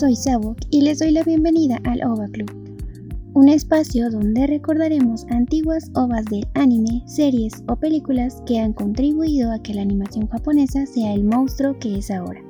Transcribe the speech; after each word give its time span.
soy 0.00 0.16
Sabok 0.16 0.56
y 0.70 0.80
les 0.80 0.98
doy 1.00 1.10
la 1.10 1.22
bienvenida 1.22 1.78
al 1.84 2.02
OVA 2.02 2.26
Club, 2.28 2.50
un 3.34 3.50
espacio 3.50 4.10
donde 4.10 4.46
recordaremos 4.46 5.26
antiguas 5.28 5.90
OVAs 5.94 6.24
del 6.24 6.48
anime, 6.54 7.02
series 7.04 7.62
o 7.68 7.76
películas 7.76 8.42
que 8.46 8.58
han 8.60 8.72
contribuido 8.72 9.52
a 9.52 9.62
que 9.62 9.74
la 9.74 9.82
animación 9.82 10.26
japonesa 10.28 10.86
sea 10.86 11.12
el 11.12 11.24
monstruo 11.24 11.78
que 11.78 11.98
es 11.98 12.10
ahora. 12.10 12.40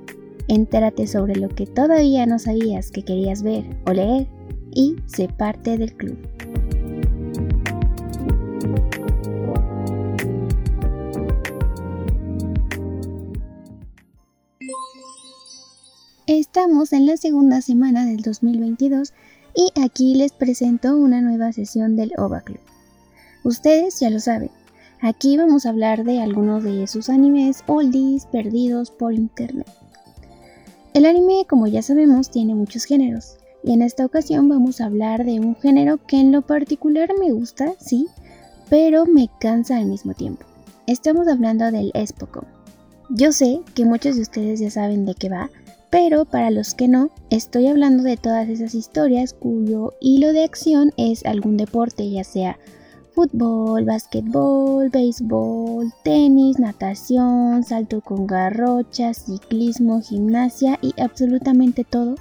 Entérate 0.47 1.09
sobre 1.09 1.35
lo 1.35 1.49
que 1.49 1.67
todavía 1.67 2.25
no 2.25 2.39
sabías 2.39 2.93
que 2.93 3.03
querías 3.03 3.43
ver 3.43 3.65
o 3.85 3.95
leer 3.95 4.29
y 4.73 4.95
sé 5.07 5.27
parte 5.27 5.77
del 5.77 5.93
club. 5.97 6.19
Estamos 16.61 16.93
en 16.93 17.07
la 17.07 17.17
segunda 17.17 17.63
semana 17.63 18.05
del 18.05 18.21
2022 18.21 19.15
y 19.55 19.73
aquí 19.81 20.15
les 20.15 20.33
presento 20.33 20.95
una 20.95 21.23
nueva 21.23 21.55
sesión 21.55 21.97
del 21.97 22.13
OVA 22.19 22.43
Club. 22.43 22.61
Ustedes 23.45 23.99
ya 23.99 24.11
lo 24.11 24.21
saben, 24.21 24.51
aquí 25.01 25.39
vamos 25.39 25.65
a 25.65 25.71
hablar 25.71 26.05
de 26.05 26.21
algunos 26.21 26.63
de 26.63 26.87
sus 26.87 27.09
animes 27.09 27.65
oldies 27.67 28.27
perdidos 28.27 28.91
por 28.91 29.15
internet. 29.15 29.67
El 30.93 31.07
anime, 31.07 31.47
como 31.49 31.67
ya 31.67 31.81
sabemos, 31.81 32.31
tiene 32.31 32.55
muchos 32.55 32.85
géneros, 32.85 33.39
y 33.65 33.73
en 33.73 33.81
esta 33.81 34.05
ocasión 34.05 34.47
vamos 34.51 34.83
a 34.83 34.85
hablar 34.85 35.25
de 35.25 35.41
un 35.41 35.57
género 35.57 35.97
que 36.07 36.21
en 36.21 36.31
lo 36.31 36.43
particular 36.43 37.09
me 37.19 37.33
gusta, 37.33 37.73
sí, 37.81 38.07
pero 38.69 39.07
me 39.07 39.31
cansa 39.41 39.79
al 39.79 39.87
mismo 39.87 40.13
tiempo. 40.13 40.45
Estamos 40.87 41.27
hablando 41.27 41.71
del 41.71 41.91
Espocom. 41.95 42.45
Yo 43.09 43.33
sé 43.33 43.63
que 43.75 43.87
muchos 43.87 44.17
de 44.17 44.23
ustedes 44.23 44.61
ya 44.61 44.71
saben 44.71 45.07
de 45.07 45.15
qué 45.15 45.31
va, 45.31 45.49
pero 45.91 46.25
para 46.25 46.51
los 46.51 46.75
que 46.75 46.87
no, 46.87 47.11
estoy 47.31 47.67
hablando 47.67 48.05
de 48.05 48.17
todas 48.17 48.49
esas 48.49 48.75
historias 48.75 49.35
cuyo 49.35 49.95
hilo 50.01 50.33
de 50.33 50.45
acción 50.45 50.93
es 50.97 51.27
algún 51.27 51.57
deporte, 51.57 52.09
ya 52.09 52.23
sea 52.23 52.59
fútbol, 53.13 53.85
básquetbol, 53.85 54.89
béisbol, 54.89 55.93
tenis, 56.05 56.61
natación, 56.61 57.65
salto 57.65 58.01
con 58.01 58.27
garrocha, 58.27 59.13
ciclismo, 59.15 60.01
gimnasia 60.01 60.79
y 60.81 60.95
absolutamente 61.01 61.83
todo, 61.85 62.15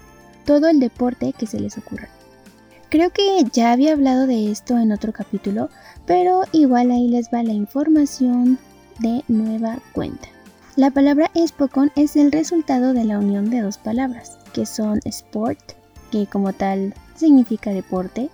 todo 0.45 0.67
el 0.67 0.79
deporte 0.79 1.33
que 1.37 1.45
se 1.45 1.59
les 1.59 1.77
ocurra. 1.77 2.09
Creo 2.89 3.11
que 3.11 3.43
ya 3.53 3.71
había 3.71 3.93
hablado 3.93 4.25
de 4.25 4.51
esto 4.51 4.79
en 4.79 4.91
otro 4.91 5.13
capítulo, 5.13 5.69
pero 6.07 6.41
igual 6.53 6.89
ahí 6.89 7.07
les 7.07 7.29
va 7.31 7.43
la 7.43 7.53
información 7.53 8.57
de 8.99 9.23
nueva 9.27 9.77
cuenta. 9.93 10.27
La 10.75 10.91
palabra 10.91 11.31
Espocon 11.33 11.91
es 11.95 12.15
el 12.15 12.31
resultado 12.31 12.93
de 12.93 13.03
la 13.03 13.17
unión 13.17 13.49
de 13.49 13.61
dos 13.61 13.77
palabras, 13.77 14.37
que 14.53 14.65
son 14.65 14.99
sport, 15.05 15.59
que 16.11 16.27
como 16.27 16.53
tal 16.53 16.93
significa 17.15 17.71
deporte, 17.71 18.29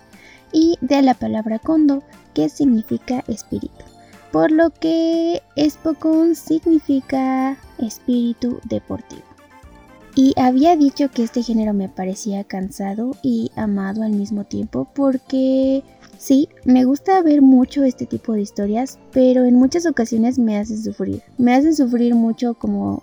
y 0.52 0.76
de 0.80 1.02
la 1.02 1.14
palabra 1.14 1.58
kondo, 1.58 2.02
que 2.34 2.48
significa 2.48 3.24
espíritu. 3.26 3.84
Por 4.32 4.52
lo 4.52 4.70
que 4.70 5.42
Espocon 5.56 6.34
significa 6.34 7.56
espíritu 7.78 8.60
deportivo. 8.64 9.22
Y 10.14 10.32
había 10.38 10.76
dicho 10.76 11.10
que 11.10 11.24
este 11.24 11.42
género 11.42 11.74
me 11.74 11.88
parecía 11.88 12.44
cansado 12.44 13.16
y 13.22 13.50
amado 13.56 14.02
al 14.02 14.12
mismo 14.12 14.44
tiempo 14.44 14.88
porque 14.94 15.82
Sí, 16.18 16.48
me 16.64 16.84
gusta 16.84 17.20
ver 17.22 17.42
mucho 17.42 17.84
este 17.84 18.06
tipo 18.06 18.32
de 18.32 18.42
historias, 18.42 18.98
pero 19.12 19.44
en 19.44 19.54
muchas 19.54 19.86
ocasiones 19.86 20.38
me 20.38 20.56
hace 20.56 20.76
sufrir. 20.76 21.22
Me 21.38 21.54
hace 21.54 21.74
sufrir 21.74 22.14
mucho 22.14 22.54
como 22.54 23.02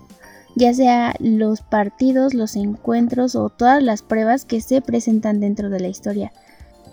ya 0.55 0.73
sea 0.73 1.15
los 1.19 1.61
partidos, 1.61 2.33
los 2.33 2.55
encuentros 2.55 3.35
o 3.35 3.49
todas 3.49 3.81
las 3.81 4.01
pruebas 4.01 4.45
que 4.45 4.61
se 4.61 4.81
presentan 4.81 5.39
dentro 5.39 5.69
de 5.69 5.79
la 5.79 5.87
historia. 5.87 6.31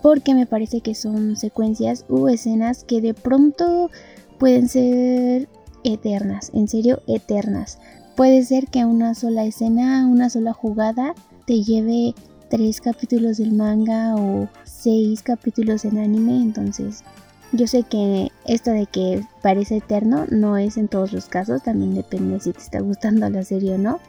Porque 0.02 0.34
me 0.34 0.46
parece 0.46 0.80
que 0.80 0.94
son 0.94 1.36
secuencias 1.36 2.04
u 2.08 2.28
escenas 2.28 2.84
que 2.84 3.00
de 3.00 3.12
pronto 3.14 3.90
pueden 4.38 4.68
ser 4.68 5.48
eternas, 5.84 6.50
en 6.54 6.68
serio 6.68 7.02
eternas. 7.06 7.78
Puede 8.16 8.42
ser 8.44 8.66
que 8.68 8.84
una 8.84 9.14
sola 9.14 9.44
escena, 9.44 10.06
una 10.06 10.30
sola 10.30 10.52
jugada 10.52 11.14
te 11.46 11.62
lleve 11.62 12.14
tres 12.50 12.80
capítulos 12.80 13.38
del 13.38 13.52
manga 13.52 14.16
o 14.16 14.48
seis 14.64 15.22
capítulos 15.22 15.84
en 15.84 15.98
anime, 15.98 16.42
entonces 16.42 17.04
yo 17.52 17.66
sé 17.66 17.84
que 17.84 18.30
esto 18.44 18.72
de 18.72 18.86
que 18.86 19.24
parece 19.40 19.78
eterno 19.78 20.26
no 20.30 20.56
es 20.56 20.76
en 20.76 20.88
todos 20.88 21.12
los 21.12 21.26
casos, 21.26 21.62
también 21.62 21.94
depende 21.94 22.40
si 22.40 22.52
te 22.52 22.58
está 22.58 22.80
gustando 22.80 23.30
la 23.30 23.44
serie 23.44 23.74
o 23.74 23.78
no. 23.78 24.00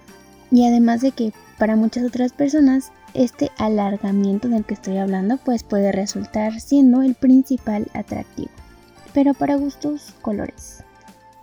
Y 0.52 0.66
además 0.66 1.02
de 1.02 1.12
que 1.12 1.32
para 1.58 1.76
muchas 1.76 2.04
otras 2.04 2.34
personas 2.34 2.92
este 3.14 3.52
alargamiento 3.58 4.48
del 4.50 4.66
que 4.66 4.74
estoy 4.74 4.98
hablando 4.98 5.38
pues 5.38 5.64
puede 5.64 5.92
resultar 5.92 6.60
siendo 6.60 7.02
el 7.02 7.16
principal 7.16 7.88
atractivo. 7.94 8.50
Pero 9.14 9.34
para 9.34 9.56
gustos, 9.56 10.14
colores. 10.22 10.84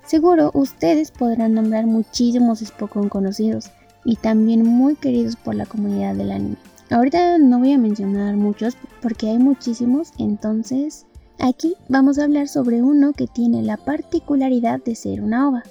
Seguro 0.05 0.51
ustedes 0.55 1.11
podrán 1.11 1.55
nombrar 1.55 1.87
muchísimos 1.87 2.61
Spokon 2.61 3.09
conocidos 3.09 3.71
y 4.05 4.17
también 4.17 4.65
muy 4.65 4.97
queridos 4.97 5.37
por 5.37 5.55
la 5.55 5.67
comunidad 5.67 6.15
del 6.15 6.33
anime. 6.33 6.57
Ahorita 6.91 7.39
no 7.39 7.59
voy 7.59 7.73
a 7.73 7.79
mencionar 7.79 8.37
muchos 8.37 8.77
porque 9.03 9.29
hay 9.29 9.39
muchísimos, 9.39 10.11
entonces 10.19 11.07
aquí 11.39 11.75
vamos 11.89 12.19
a 12.19 12.25
hablar 12.25 12.49
sobre 12.49 12.83
uno 12.83 13.13
que 13.13 13.27
tiene 13.27 13.63
la 13.63 13.77
particularidad 13.77 14.83
de 14.83 14.95
ser 14.95 15.21
una 15.21 15.49
ova. 15.49 15.63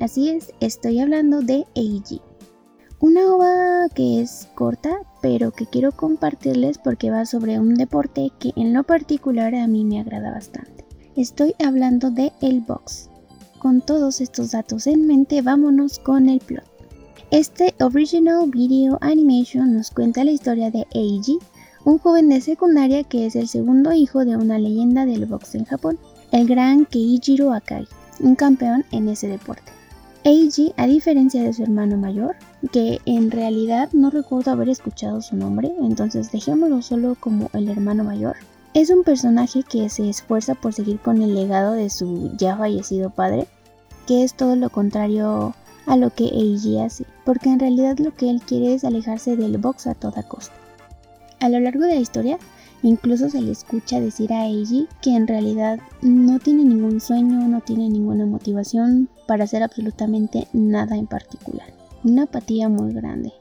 Así 0.00 0.30
es, 0.30 0.52
estoy 0.60 1.00
hablando 1.00 1.42
de 1.42 1.66
Eiji. 1.74 2.22
Una 2.98 3.34
ova 3.34 3.88
que 3.94 4.22
es 4.22 4.48
corta, 4.54 4.96
pero 5.20 5.50
que 5.50 5.66
quiero 5.66 5.92
compartirles 5.92 6.78
porque 6.78 7.10
va 7.10 7.26
sobre 7.26 7.60
un 7.60 7.74
deporte 7.74 8.30
que 8.38 8.52
en 8.56 8.72
lo 8.72 8.84
particular 8.84 9.54
a 9.54 9.66
mí 9.66 9.84
me 9.84 10.00
agrada 10.00 10.30
bastante. 10.30 10.86
Estoy 11.14 11.54
hablando 11.62 12.10
de 12.10 12.32
el 12.40 12.62
box. 12.62 13.10
Con 13.58 13.82
todos 13.82 14.22
estos 14.22 14.52
datos 14.52 14.86
en 14.86 15.06
mente, 15.06 15.42
vámonos 15.42 15.98
con 15.98 16.30
el 16.30 16.40
plot. 16.40 16.73
Este 17.30 17.74
Original 17.80 18.48
Video 18.50 18.98
Animation 19.00 19.74
nos 19.74 19.90
cuenta 19.90 20.24
la 20.24 20.30
historia 20.30 20.70
de 20.70 20.86
Eiji, 20.92 21.38
un 21.84 21.98
joven 21.98 22.28
de 22.28 22.40
secundaria 22.40 23.02
que 23.02 23.26
es 23.26 23.34
el 23.34 23.48
segundo 23.48 23.92
hijo 23.92 24.24
de 24.24 24.36
una 24.36 24.58
leyenda 24.58 25.06
del 25.06 25.26
box 25.26 25.54
en 25.54 25.64
Japón, 25.64 25.98
el 26.32 26.46
gran 26.46 26.84
Keijiro 26.84 27.52
Akai, 27.52 27.88
un 28.20 28.36
campeón 28.36 28.84
en 28.92 29.08
ese 29.08 29.26
deporte. 29.26 29.72
Eiji, 30.22 30.74
a 30.76 30.86
diferencia 30.86 31.42
de 31.42 31.52
su 31.52 31.62
hermano 31.62 31.96
mayor, 31.96 32.36
que 32.72 33.00
en 33.04 33.30
realidad 33.30 33.88
no 33.92 34.10
recuerdo 34.10 34.52
haber 34.52 34.68
escuchado 34.68 35.20
su 35.20 35.34
nombre, 35.34 35.72
entonces 35.80 36.30
dejémoslo 36.30 36.82
solo 36.82 37.16
como 37.18 37.50
el 37.54 37.68
hermano 37.68 38.04
mayor, 38.04 38.36
es 38.74 38.90
un 38.90 39.02
personaje 39.02 39.62
que 39.62 39.88
se 39.88 40.08
esfuerza 40.08 40.54
por 40.54 40.72
seguir 40.72 40.98
con 40.98 41.22
el 41.22 41.34
legado 41.34 41.72
de 41.72 41.90
su 41.90 42.32
ya 42.36 42.56
fallecido 42.56 43.10
padre, 43.10 43.46
que 44.06 44.24
es 44.24 44.34
todo 44.34 44.56
lo 44.56 44.68
contrario 44.70 45.54
a 45.86 45.96
lo 45.96 46.10
que 46.10 46.24
Eiji 46.24 46.78
hace, 46.80 47.04
porque 47.24 47.50
en 47.50 47.60
realidad 47.60 47.98
lo 47.98 48.14
que 48.14 48.30
él 48.30 48.40
quiere 48.40 48.74
es 48.74 48.84
alejarse 48.84 49.36
del 49.36 49.58
box 49.58 49.86
a 49.86 49.94
toda 49.94 50.22
costa. 50.22 50.54
A 51.40 51.48
lo 51.48 51.60
largo 51.60 51.84
de 51.84 51.94
la 51.94 52.00
historia, 52.00 52.38
incluso 52.82 53.28
se 53.28 53.42
le 53.42 53.52
escucha 53.52 54.00
decir 54.00 54.32
a 54.32 54.46
Eiji 54.46 54.88
que 55.02 55.14
en 55.14 55.26
realidad 55.26 55.78
no 56.02 56.38
tiene 56.38 56.64
ningún 56.64 57.00
sueño, 57.00 57.46
no 57.48 57.60
tiene 57.60 57.88
ninguna 57.88 58.26
motivación 58.26 59.08
para 59.26 59.44
hacer 59.44 59.62
absolutamente 59.62 60.48
nada 60.52 60.96
en 60.96 61.06
particular. 61.06 61.66
Una 62.02 62.24
apatía 62.24 62.68
muy 62.68 62.92
grande. 62.92 63.32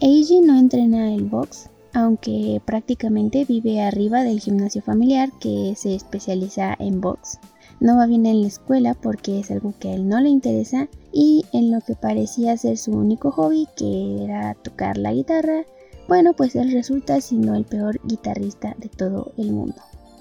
Eiji 0.00 0.40
no 0.40 0.58
entrena 0.58 1.14
el 1.14 1.24
box, 1.24 1.70
aunque 1.92 2.60
prácticamente 2.64 3.44
vive 3.44 3.80
arriba 3.80 4.22
del 4.22 4.40
gimnasio 4.40 4.82
familiar 4.82 5.30
que 5.40 5.74
se 5.76 5.94
especializa 5.94 6.76
en 6.78 7.00
box. 7.00 7.38
No 7.78 7.96
va 7.96 8.06
bien 8.06 8.24
en 8.26 8.40
la 8.40 8.48
escuela 8.48 8.94
porque 8.94 9.40
es 9.40 9.50
algo 9.50 9.74
que 9.78 9.90
a 9.90 9.94
él 9.94 10.08
no 10.08 10.20
le 10.20 10.30
interesa 10.30 10.88
y 11.12 11.44
en 11.52 11.70
lo 11.70 11.80
que 11.80 11.94
parecía 11.94 12.56
ser 12.56 12.78
su 12.78 12.92
único 12.92 13.30
hobby, 13.30 13.68
que 13.76 14.24
era 14.24 14.54
tocar 14.54 14.96
la 14.96 15.12
guitarra, 15.12 15.64
bueno, 16.08 16.32
pues 16.32 16.54
él 16.56 16.72
resulta 16.72 17.20
siendo 17.20 17.54
el 17.54 17.64
peor 17.64 18.00
guitarrista 18.04 18.74
de 18.78 18.88
todo 18.88 19.32
el 19.36 19.52
mundo. 19.52 19.76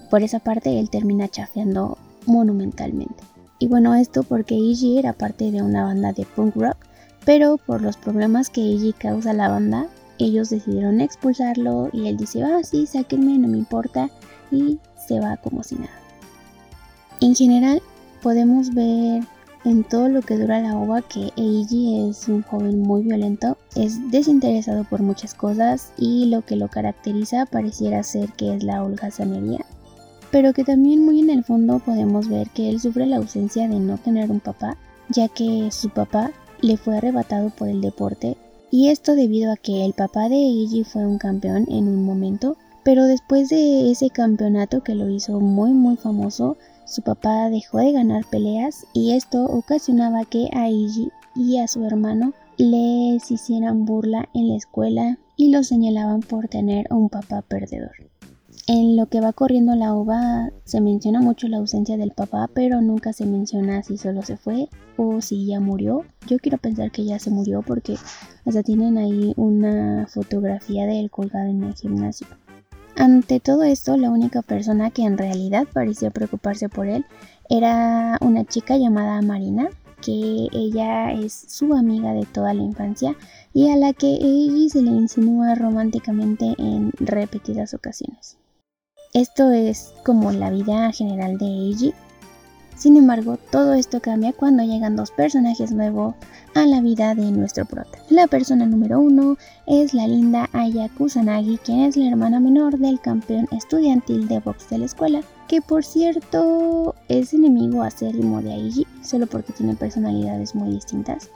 Por 0.10 0.24
esa 0.24 0.40
parte 0.40 0.80
él 0.80 0.90
termina 0.90 1.28
chafeando 1.28 1.98
monumentalmente. 2.26 3.24
Y 3.60 3.68
bueno, 3.68 3.96
esto 3.96 4.24
porque 4.24 4.56
Eiji 4.56 4.98
era 4.98 5.14
parte 5.14 5.52
de 5.52 5.62
una 5.62 5.84
banda 5.84 6.12
de 6.12 6.26
punk 6.26 6.56
rock, 6.56 6.78
pero 7.24 7.58
por 7.58 7.82
los 7.82 7.98
problemas 7.98 8.50
que 8.50 8.62
Eiji 8.62 8.94
causa 8.94 9.32
a 9.32 9.34
la 9.34 9.48
banda, 9.48 9.88
ellos 10.20 10.50
decidieron 10.50 11.02
expulsarlo 11.02 11.90
y 11.94 12.08
él 12.08 12.18
dice, 12.18 12.44
ah, 12.44 12.62
sí, 12.64 12.86
sáquenme, 12.86 13.38
no 13.38 13.48
me 13.48 13.58
importa, 13.58 14.10
y 14.52 14.80
se 15.08 15.20
va 15.20 15.38
como 15.38 15.64
si 15.64 15.76
nada. 15.76 16.05
En 17.22 17.34
general, 17.34 17.82
podemos 18.22 18.74
ver 18.74 19.24
en 19.66 19.84
todo 19.84 20.10
lo 20.10 20.22
que 20.22 20.38
dura 20.38 20.62
la 20.62 20.78
ova 20.78 21.02
que 21.02 21.32
Eiji 21.38 22.10
es 22.10 22.28
un 22.28 22.44
joven 22.44 22.82
muy 22.82 23.04
violento, 23.04 23.58
es 23.76 24.12
desinteresado 24.12 24.84
por 24.84 25.02
muchas 25.02 25.34
cosas 25.34 25.92
y 25.98 26.26
lo 26.26 26.44
que 26.44 26.56
lo 26.56 26.68
caracteriza 26.68 27.46
pareciera 27.48 28.04
ser 28.04 28.32
que 28.34 28.56
es 28.56 28.64
la 28.64 28.84
holgazanería, 28.84 29.66
pero 30.30 30.54
que 30.54 30.64
también 30.64 31.04
muy 31.04 31.20
en 31.20 31.32
el 31.32 31.44
fondo 31.44 31.80
podemos 31.80 32.28
ver 32.28 32.50
que 32.52 32.70
él 32.70 32.80
sufre 32.80 33.08
la 33.08 33.18
ausencia 33.18 33.68
de 33.68 33.80
no 33.80 33.98
tener 33.98 34.30
un 34.30 34.40
papá, 34.40 34.78
ya 35.10 35.28
que 35.30 35.70
su 35.72 35.90
papá 35.90 36.32
le 36.62 36.78
fue 36.78 36.98
arrebatado 36.98 37.50
por 37.50 37.68
el 37.68 37.82
deporte 37.82 38.38
Y 38.72 38.90
esto 38.90 39.16
debido 39.16 39.52
a 39.52 39.58
que 39.58 39.86
el 39.86 39.94
papá 39.94 40.30
de 40.30 40.36
Eiji 40.36 40.84
fue 40.84 41.06
un 41.06 41.18
campeón 41.18 41.66
en 41.70 41.88
un 41.88 42.06
momento, 42.06 42.58
pero 42.84 43.06
después 43.06 43.50
de 43.50 43.90
ese 43.90 44.10
campeonato 44.10 44.84
que 44.84 44.96
lo 44.96 45.10
hizo 45.10 45.40
muy 45.40 45.72
muy 45.72 45.96
famoso, 45.96 46.58
su 46.86 47.02
papá 47.02 47.50
dejó 47.50 47.80
de 47.80 47.92
ganar 47.92 48.26
peleas 48.30 48.86
y 48.94 49.12
esto 49.14 49.46
ocasionaba 49.46 50.26
que 50.26 50.50
a 50.54 50.68
Eiji 50.68 51.12
y 51.36 51.58
a 51.58 51.68
su 51.68 51.84
hermano 51.84 52.34
les 52.58 53.30
hicieran 53.32 53.86
burla 53.86 54.30
en 54.34 54.50
la 54.50 54.56
escuela 54.56 55.18
y 55.36 55.52
los 55.52 55.68
señalaban 55.68 56.22
por 56.22 56.48
tener 56.48 56.88
un 56.92 57.10
papá 57.10 57.42
perdedor. 57.42 57.92
En 58.68 58.96
lo 58.96 59.06
que 59.08 59.22
va 59.22 59.32
corriendo 59.32 59.76
la 59.76 59.94
ova 59.94 60.50
se 60.64 60.82
menciona 60.82 61.22
mucho 61.22 61.48
la 61.48 61.58
ausencia 61.58 61.98
del 61.98 62.12
papá, 62.12 62.50
pero 62.52 62.82
nunca 62.82 63.14
se 63.14 63.26
menciona 63.26 63.84
si 63.84 63.98
solo 63.98 64.24
se 64.24 64.38
fue 64.38 64.70
o 64.98 65.22
si 65.22 65.46
ya 65.46 65.60
murió. 65.60 66.04
Yo 66.28 66.40
quiero 66.40 66.58
pensar 66.58 66.90
que 66.92 67.06
ya 67.06 67.20
se 67.20 67.30
murió 67.30 67.62
porque 67.62 67.96
hasta 68.44 68.64
tienen 68.64 68.98
ahí 68.98 69.34
una 69.38 70.08
fotografía 70.08 70.88
de 70.88 71.00
él 71.00 71.12
colgada 71.12 71.50
en 71.50 71.64
el 71.64 71.76
gimnasio. 71.76 72.26
Ante 72.96 73.42
todo 73.42 73.64
esto, 73.64 73.98
la 73.98 74.10
única 74.10 74.42
persona 74.42 74.90
que 74.90 75.04
en 75.04 75.18
realidad 75.18 75.68
parecía 75.72 76.12
preocuparse 76.12 76.70
por 76.70 76.88
él 76.88 77.06
era 77.50 78.18
una 78.22 78.46
chica 78.46 78.78
llamada 78.78 79.22
Marina, 79.22 79.68
que 80.02 80.48
ella 80.54 81.12
es 81.12 81.34
su 81.34 81.74
amiga 81.74 82.14
de 82.14 82.26
toda 82.26 82.54
la 82.54 82.64
infancia 82.64 83.16
y 83.54 83.70
a 83.70 83.76
la 83.76 83.94
que 83.94 84.08
Eiji 84.08 84.70
se 84.70 84.82
le 84.82 84.92
insinúa 84.92 85.56
románticamente 85.56 86.54
en 86.58 86.92
repetidas 87.00 87.74
ocasiones. 87.74 88.38
Esto 89.14 89.52
es 89.52 89.94
como 90.04 90.32
la 90.32 90.50
vida 90.50 90.92
general 90.92 91.38
de 91.38 91.46
Eiji. 91.46 91.94
Sin 92.76 92.98
embargo, 92.98 93.38
todo 93.52 93.74
esto 93.74 94.02
cambia 94.02 94.34
cuando 94.34 94.64
llegan 94.64 94.98
dos 94.98 95.12
personajes 95.12 95.72
nuevos 95.72 96.14
a 96.56 96.66
la 96.66 96.82
vida 96.82 97.16
de 97.16 97.32
nuestro 97.32 97.66
prota. 97.66 97.98
La 98.10 98.28
persona 98.28 98.66
número 98.66 99.00
uno 99.00 99.38
es 99.66 99.94
la 99.94 100.08
linda 100.08 100.50
Aya 100.52 100.90
Kusanagi, 100.90 101.58
quien 101.60 101.82
es 101.82 101.96
la 101.96 102.08
hermana 102.08 102.40
menor 102.40 102.78
del 102.78 103.00
campeón 103.00 103.48
estudiantil 103.52 104.28
de 104.28 104.40
box 104.40 104.70
de 104.70 104.80
la 104.80 104.86
escuela, 104.86 105.22
que 105.48 105.62
por 105.62 105.86
cierto 105.86 106.96
es 107.08 107.34
enemigo 107.34 107.82
acérrimo 107.82 108.42
de 108.42 108.54
Aiji, 108.54 108.86
solo 109.02 109.26
porque 109.28 109.54
tiene 109.54 109.76
personalidades 109.76 110.54
muy 110.54 110.72
distintas. 110.72 111.30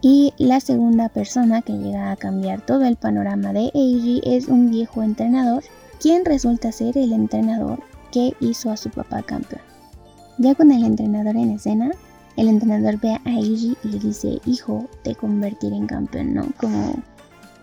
Y 0.00 0.32
la 0.38 0.60
segunda 0.60 1.08
persona 1.10 1.62
que 1.62 1.72
llega 1.74 2.10
a 2.10 2.16
cambiar 2.16 2.60
todo 2.62 2.84
el 2.84 2.96
panorama 2.96 3.52
de 3.52 3.70
Eiji 3.74 4.22
es 4.24 4.48
un 4.48 4.70
viejo 4.70 5.02
entrenador, 5.02 5.62
quien 6.00 6.24
resulta 6.24 6.72
ser 6.72 6.96
el 6.96 7.12
entrenador 7.12 7.80
que 8.12 8.34
hizo 8.40 8.70
a 8.70 8.76
su 8.76 8.88
papá 8.90 9.22
campeón. 9.22 9.75
Ya 10.38 10.54
con 10.54 10.70
el 10.70 10.84
entrenador 10.84 11.36
en 11.36 11.50
escena, 11.50 11.90
el 12.36 12.48
entrenador 12.48 13.00
ve 13.00 13.14
a 13.24 13.30
Eiji 13.30 13.76
y 13.82 13.88
le 13.88 13.98
dice, 13.98 14.38
hijo, 14.44 14.86
te 15.02 15.14
convertiré 15.14 15.76
en 15.76 15.86
campeón, 15.86 16.34
¿no? 16.34 16.46
Como, 16.60 16.94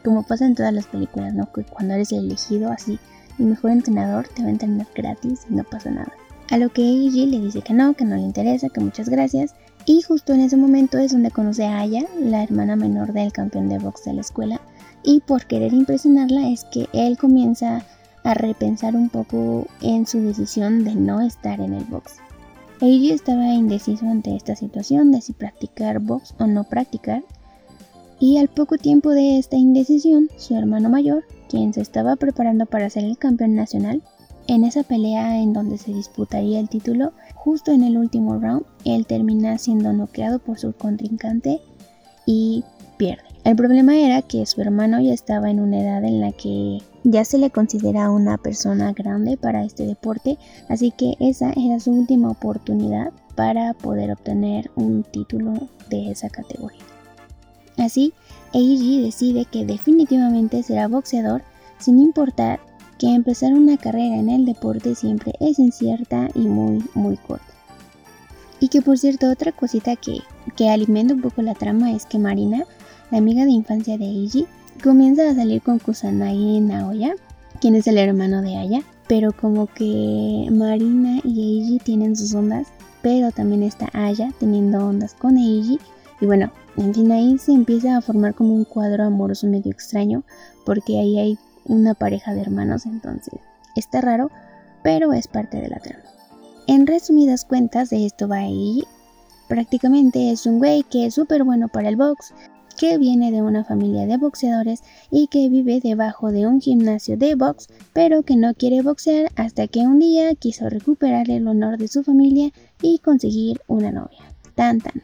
como 0.04 0.24
pasa 0.24 0.48
en 0.48 0.56
todas 0.56 0.74
las 0.74 0.88
películas, 0.88 1.34
¿no? 1.36 1.52
Que 1.52 1.64
cuando 1.64 1.94
eres 1.94 2.12
elegido 2.12 2.72
así, 2.72 2.98
el 3.38 3.46
mejor 3.46 3.72
entrenador 3.72 4.28
te 4.28 4.42
va 4.42 4.48
a 4.48 4.52
entrenar 4.52 4.88
gratis 4.96 5.42
y 5.50 5.54
no 5.54 5.64
pasa 5.64 5.92
nada. 5.92 6.12
A 6.50 6.58
lo 6.58 6.70
que 6.70 6.82
Eiji 6.82 7.28
le 7.28 7.40
dice 7.40 7.62
que 7.62 7.74
no, 7.74 7.94
que 7.94 8.06
no 8.06 8.16
le 8.16 8.24
interesa, 8.24 8.70
que 8.70 8.82
muchas 8.82 9.08
gracias. 9.08 9.54
Y 9.86 10.02
justo 10.02 10.34
en 10.34 10.42
ese 10.42 10.58
momento 10.58 10.98
es 10.98 11.12
donde 11.12 11.30
conoce 11.30 11.66
a 11.66 11.80
Aya, 11.80 12.06
la 12.20 12.44
hermana 12.44 12.76
menor 12.76 13.14
del 13.14 13.32
campeón 13.32 13.70
de 13.70 13.78
box 13.78 14.06
de 14.06 14.14
la 14.14 14.22
escuela. 14.22 14.62
Y 15.04 15.20
por 15.20 15.46
querer 15.46 15.74
impresionarla 15.74 16.50
es 16.50 16.64
que 16.66 16.88
él 16.94 17.18
comienza 17.18 17.84
a 18.24 18.34
repensar 18.34 18.96
un 18.96 19.10
poco 19.10 19.68
en 19.82 20.08
su 20.08 20.22
decisión 20.22 20.84
de 20.84 20.96
no 20.96 21.22
estar 21.22 21.60
en 21.60 21.74
el 21.74 21.84
box. 21.84 22.16
Eiji 22.82 23.12
estaba 23.12 23.54
indeciso 23.54 24.06
ante 24.06 24.36
esta 24.36 24.56
situación 24.56 25.12
de 25.12 25.22
si 25.22 25.34
practicar 25.34 26.00
box 26.00 26.36
o 26.40 26.48
no 26.48 26.64
practicar, 26.64 27.24
y 28.20 28.38
al 28.38 28.48
poco 28.48 28.78
tiempo 28.78 29.12
de 29.12 29.38
esta 29.38 29.58
indecisión, 29.58 30.30
su 30.38 30.56
hermano 30.56 30.90
mayor, 30.90 31.24
quien 31.50 31.74
se 31.74 31.82
estaba 31.82 32.16
preparando 32.16 32.66
para 32.66 32.90
ser 32.90 33.04
el 33.04 33.18
campeón 33.18 33.56
nacional, 33.56 34.02
en 34.48 34.66
esa 34.66 34.84
pelea 34.84 35.42
en 35.42 35.54
donde 35.54 35.78
se 35.78 35.94
disputaría 35.94 36.60
el 36.60 36.70
título, 36.70 37.14
justo 37.36 37.72
en 37.72 37.84
el 37.84 37.98
último 37.98 38.40
round, 38.40 38.66
él 38.86 39.06
termina 39.06 39.58
siendo 39.58 39.94
noqueado 39.94 40.40
por 40.40 40.60
su 40.60 40.74
contrincante 40.74 41.62
y 42.26 42.64
pierde. 42.98 43.24
El 43.44 43.56
problema 43.56 43.98
era 43.98 44.22
que 44.22 44.46
su 44.46 44.62
hermano 44.62 45.02
ya 45.02 45.14
estaba 45.14 45.50
en 45.50 45.60
una 45.60 45.82
edad 45.82 46.04
en 46.04 46.22
la 46.22 46.32
que 46.32 46.80
ya 47.04 47.26
se 47.26 47.38
le 47.38 47.50
considera 47.50 48.10
una 48.10 48.38
persona 48.38 48.94
grande 48.94 49.38
para 49.38 49.64
este 49.64 49.86
deporte, 49.86 50.38
así 50.70 50.92
que 50.92 51.16
esa 51.20 51.52
era 51.52 51.80
su 51.80 51.92
última 51.92 52.30
oportunidad 52.30 53.12
para 53.36 53.74
poder 53.74 54.12
obtener 54.12 54.72
un 54.76 55.04
título 55.04 55.54
de 55.90 56.12
esa 56.12 56.30
categoría. 56.30 56.82
Así, 57.78 58.14
Eiji 58.54 59.02
decide 59.02 59.46
que 59.46 59.66
definitivamente 59.66 60.64
será 60.64 60.88
boxeador 60.88 61.42
sin 61.80 62.00
importar 62.00 62.60
que 63.00 63.14
empezar 63.14 63.54
una 63.54 63.78
carrera 63.78 64.16
en 64.16 64.30
el 64.30 64.46
deporte 64.46 64.96
siempre 64.96 65.34
es 65.40 65.60
incierta 65.60 66.30
y 66.36 66.48
muy 66.48 66.84
muy 66.94 67.18
corta. 67.18 67.46
Y 68.60 68.70
que 68.70 68.82
por 68.82 68.98
cierto 68.98 69.30
otra 69.30 69.52
cosita 69.52 69.96
que, 69.96 70.20
que 70.56 70.70
alimenta 70.70 71.14
un 71.14 71.22
poco 71.22 71.42
la 71.42 71.56
trama 71.56 71.92
es 71.92 72.06
que 72.06 72.20
Marina, 72.20 72.64
la 73.12 73.18
amiga 73.18 73.44
de 73.44 73.52
infancia 73.52 73.98
de 73.98 74.06
Eiji, 74.06 74.48
comienza 74.82 75.30
a 75.30 75.36
salir 75.36 75.62
con 75.62 75.80
Kusanagi 75.80 76.62
Naoya, 76.62 77.16
quien 77.60 77.76
es 77.76 77.88
el 77.88 77.98
hermano 77.98 78.42
de 78.42 78.58
Aya, 78.58 78.82
pero 79.08 79.32
como 79.34 79.68
que 79.68 80.48
Marina 80.52 81.20
y 81.24 81.60
Eiji 81.60 81.80
tienen 81.80 82.16
sus 82.16 82.34
ondas, 82.34 82.68
pero 83.02 83.32
también 83.32 83.64
está 83.64 83.90
Aya 83.94 84.32
teniendo 84.40 84.86
ondas 84.86 85.14
con 85.14 85.38
Eiji, 85.38 85.80
y 86.22 86.26
bueno, 86.26 86.52
en 86.78 86.94
fin 86.94 87.12
ahí 87.12 87.38
se 87.38 87.52
empieza 87.52 87.98
a 87.98 88.02
formar 88.02 88.34
como 88.34 88.54
un 88.54 88.64
cuadro 88.64 89.04
amoroso 89.04 89.48
medio 89.48 89.72
extraño, 89.72 90.24
porque 90.66 91.00
ahí 91.00 91.20
hay 91.20 91.38
una 91.66 91.94
pareja 91.94 92.34
de 92.34 92.42
hermanos, 92.42 92.86
entonces 92.86 93.40
está 93.76 94.02
raro, 94.02 94.32
pero 94.84 95.14
es 95.14 95.28
parte 95.28 95.60
de 95.60 95.70
la 95.70 95.80
trama. 95.80 96.04
En 96.68 96.88
resumidas 96.88 97.46
cuentas, 97.46 97.90
de 97.90 98.06
esto 98.06 98.28
va 98.28 98.44
Eiji. 98.44 98.86
Prácticamente 99.50 100.32
es 100.32 100.46
un 100.46 100.60
güey 100.60 100.84
que 100.84 101.06
es 101.06 101.16
súper 101.16 101.44
bueno 101.44 101.68
para 101.68 101.90
el 101.90 101.98
box, 101.98 102.34
que 102.78 102.98
viene 102.98 103.32
de 103.32 103.42
una 103.42 103.64
familia 103.64 104.06
de 104.06 104.18
boxeadores 104.18 104.82
y 105.12 105.28
que 105.28 105.50
vive 105.50 105.80
debajo 105.82 106.32
de 106.32 106.48
un 106.48 106.62
gimnasio 106.62 107.18
de 107.18 107.36
box, 107.36 107.68
pero 107.94 108.24
que 108.24 108.36
no 108.36 108.54
quiere 108.54 108.82
boxear 108.82 109.32
hasta 109.36 109.68
que 109.68 109.82
un 109.82 110.00
día 110.00 110.34
quiso 110.36 110.70
recuperar 110.70 111.30
el 111.30 111.48
honor 111.48 111.78
de 111.78 111.88
su 111.88 112.04
familia 112.04 112.52
y 112.82 113.00
conseguir 113.00 113.62
una 113.68 113.92
novia. 113.92 114.20
Tan 114.56 114.80
tan. 114.80 115.04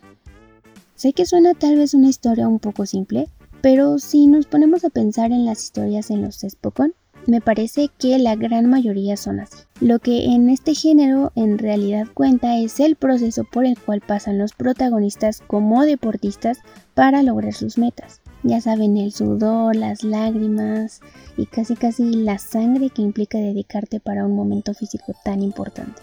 Sé 0.96 1.14
que 1.14 1.26
suena 1.26 1.54
tal 1.54 1.78
vez 1.78 1.94
una 1.94 2.10
historia 2.10 2.48
un 2.48 2.60
poco 2.60 2.86
simple, 2.86 3.30
pero 3.62 4.00
si 4.00 4.28
nos 4.28 4.48
ponemos 4.48 4.84
a 4.84 4.90
pensar 4.90 5.32
en 5.32 5.46
las 5.46 5.64
historias 5.64 6.12
en 6.12 6.22
los 6.22 6.40
Spokon, 6.40 6.94
me 7.30 7.42
parece 7.42 7.90
que 7.98 8.18
la 8.18 8.36
gran 8.36 8.70
mayoría 8.70 9.16
son 9.16 9.40
así. 9.40 9.58
Lo 9.80 10.00
que 10.00 10.26
en 10.26 10.50
este 10.50 10.74
género 10.74 11.32
en 11.36 11.58
realidad 11.58 12.08
cuenta 12.14 12.58
es 12.58 12.80
el 12.80 12.96
proceso 12.96 13.44
por 13.44 13.66
el 13.66 13.78
cual 13.78 14.02
pasan 14.02 14.38
los 14.38 14.54
protagonistas 14.54 15.42
como 15.46 15.86
deportistas 15.86 16.60
para 16.96 17.24
lograr 17.24 17.54
sus 17.54 17.78
metas. 17.78 18.22
Ya 18.44 18.62
saben, 18.62 18.98
el 18.98 19.12
sudor, 19.12 19.76
las 19.76 20.04
lágrimas 20.04 21.02
y 21.38 21.46
casi 21.46 21.76
casi 21.76 22.04
la 22.14 22.40
sangre 22.40 22.90
que 22.90 23.02
implica 23.02 23.38
dedicarte 23.38 24.00
para 24.00 24.26
un 24.26 24.36
momento 24.36 24.74
físico 24.74 25.14
tan 25.24 25.44
importante. 25.44 26.02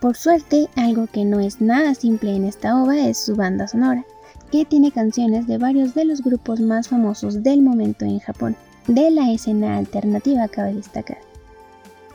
Por 0.00 0.16
suerte, 0.16 0.68
algo 0.76 1.08
que 1.08 1.24
no 1.24 1.40
es 1.40 1.60
nada 1.60 1.94
simple 1.94 2.36
en 2.36 2.44
esta 2.44 2.80
obra 2.80 3.08
es 3.08 3.18
su 3.18 3.34
banda 3.34 3.66
sonora, 3.66 4.04
que 4.52 4.64
tiene 4.64 4.92
canciones 4.92 5.46
de 5.48 5.58
varios 5.58 5.94
de 5.94 6.04
los 6.04 6.22
grupos 6.22 6.60
más 6.60 6.88
famosos 6.88 7.42
del 7.42 7.60
momento 7.62 8.04
en 8.04 8.20
Japón 8.20 8.56
de 8.88 9.10
la 9.10 9.30
escena 9.30 9.76
alternativa 9.76 10.48
cabe 10.48 10.74
destacar. 10.74 11.18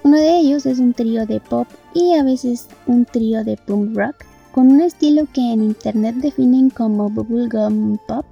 Uno 0.03 0.17
de 0.17 0.37
ellos 0.37 0.65
es 0.65 0.79
un 0.79 0.93
trío 0.93 1.25
de 1.25 1.39
pop 1.39 1.67
y 1.93 2.15
a 2.15 2.23
veces 2.23 2.67
un 2.87 3.05
trío 3.05 3.43
de 3.43 3.57
punk 3.57 3.95
rock 3.95 4.15
con 4.51 4.67
un 4.69 4.81
estilo 4.81 5.27
que 5.31 5.53
en 5.53 5.63
internet 5.63 6.15
definen 6.15 6.69
como 6.69 7.09
bubblegum 7.09 7.97
pop. 8.07 8.25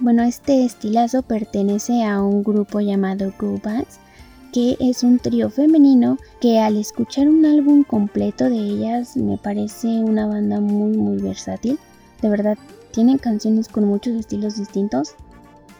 Bueno, 0.00 0.22
este 0.22 0.64
estilazo 0.64 1.22
pertenece 1.22 2.04
a 2.04 2.22
un 2.22 2.42
grupo 2.42 2.80
llamado 2.80 3.32
Go 3.38 3.58
Bands, 3.62 3.98
que 4.52 4.76
es 4.78 5.02
un 5.02 5.18
trío 5.18 5.48
femenino 5.48 6.18
que 6.40 6.58
al 6.58 6.76
escuchar 6.76 7.28
un 7.28 7.44
álbum 7.46 7.84
completo 7.84 8.50
de 8.50 8.58
ellas 8.58 9.16
me 9.16 9.38
parece 9.38 9.88
una 9.88 10.26
banda 10.26 10.60
muy 10.60 10.96
muy 10.96 11.16
versátil. 11.16 11.78
De 12.20 12.28
verdad, 12.28 12.58
tienen 12.92 13.16
canciones 13.16 13.68
con 13.68 13.86
muchos 13.86 14.14
estilos 14.14 14.56
distintos 14.56 15.14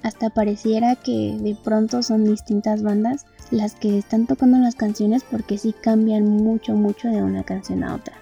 hasta 0.03 0.31
pareciera 0.31 0.97
que 0.97 1.37
de 1.41 1.55
pronto 1.55 2.03
son 2.03 2.25
distintas 2.25 2.83
bandas 2.83 3.27
las 3.51 3.75
que 3.75 3.99
están 3.99 4.27
tocando 4.27 4.59
las 4.59 4.75
canciones 4.75 5.25
porque 5.31 5.59
sí 5.59 5.75
cambian 5.81 6.25
mucho 6.25 6.75
mucho 6.75 7.09
de 7.09 7.23
una 7.23 7.45
canción 7.45 7.85
a 7.85 7.95
otra. 7.95 8.15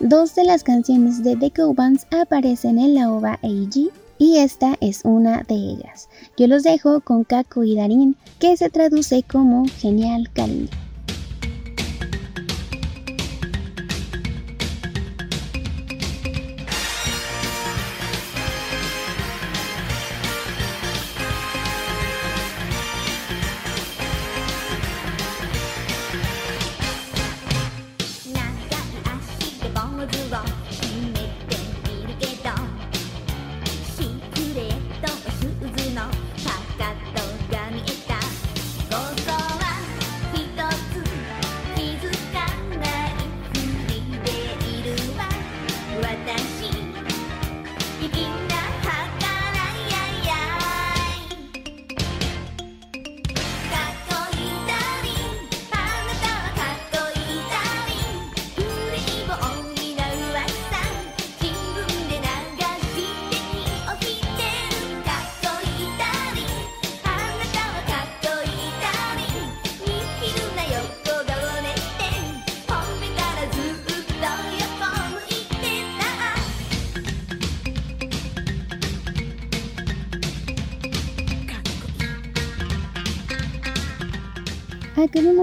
Dos 0.00 0.34
de 0.34 0.44
las 0.44 0.62
canciones 0.62 1.24
de 1.24 1.36
The 1.36 1.52
Bands 1.74 2.06
aparecen 2.10 2.78
en 2.78 2.94
la 2.94 3.10
OVA 3.10 3.32
AG 3.42 3.90
y 4.18 4.36
esta 4.38 4.76
es 4.80 5.04
una 5.04 5.42
de 5.42 5.54
ellas. 5.54 6.08
Yo 6.36 6.46
los 6.46 6.62
dejo 6.62 7.00
con 7.00 7.24
Kako 7.24 7.64
y 7.64 7.76
Darin 7.76 8.16
que 8.38 8.56
se 8.56 8.70
traduce 8.70 9.22
como 9.22 9.64
genial 9.66 10.30
cariño. 10.32 10.68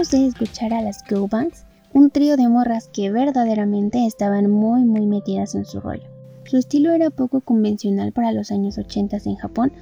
Acabamos 0.06 0.10
de 0.10 0.26
escuchar 0.26 0.72
a 0.72 0.82
las 0.82 1.02
Go 1.08 1.26
Bands, 1.26 1.64
un 1.92 2.10
trío 2.10 2.36
de 2.36 2.48
morras 2.48 2.88
que 2.92 3.10
verdaderamente 3.10 4.06
estaban 4.06 4.50
muy 4.50 4.84
muy 4.84 5.06
metidas 5.06 5.54
en 5.54 5.64
su 5.64 5.80
rollo. 5.80 6.08
Su 6.44 6.58
estilo 6.58 6.92
era 6.92 7.10
poco 7.10 7.40
convencional 7.40 8.12
para 8.12 8.32
los 8.32 8.50
años 8.50 8.78
80 8.78 9.18
en 9.24 9.36
Japón, 9.36 9.72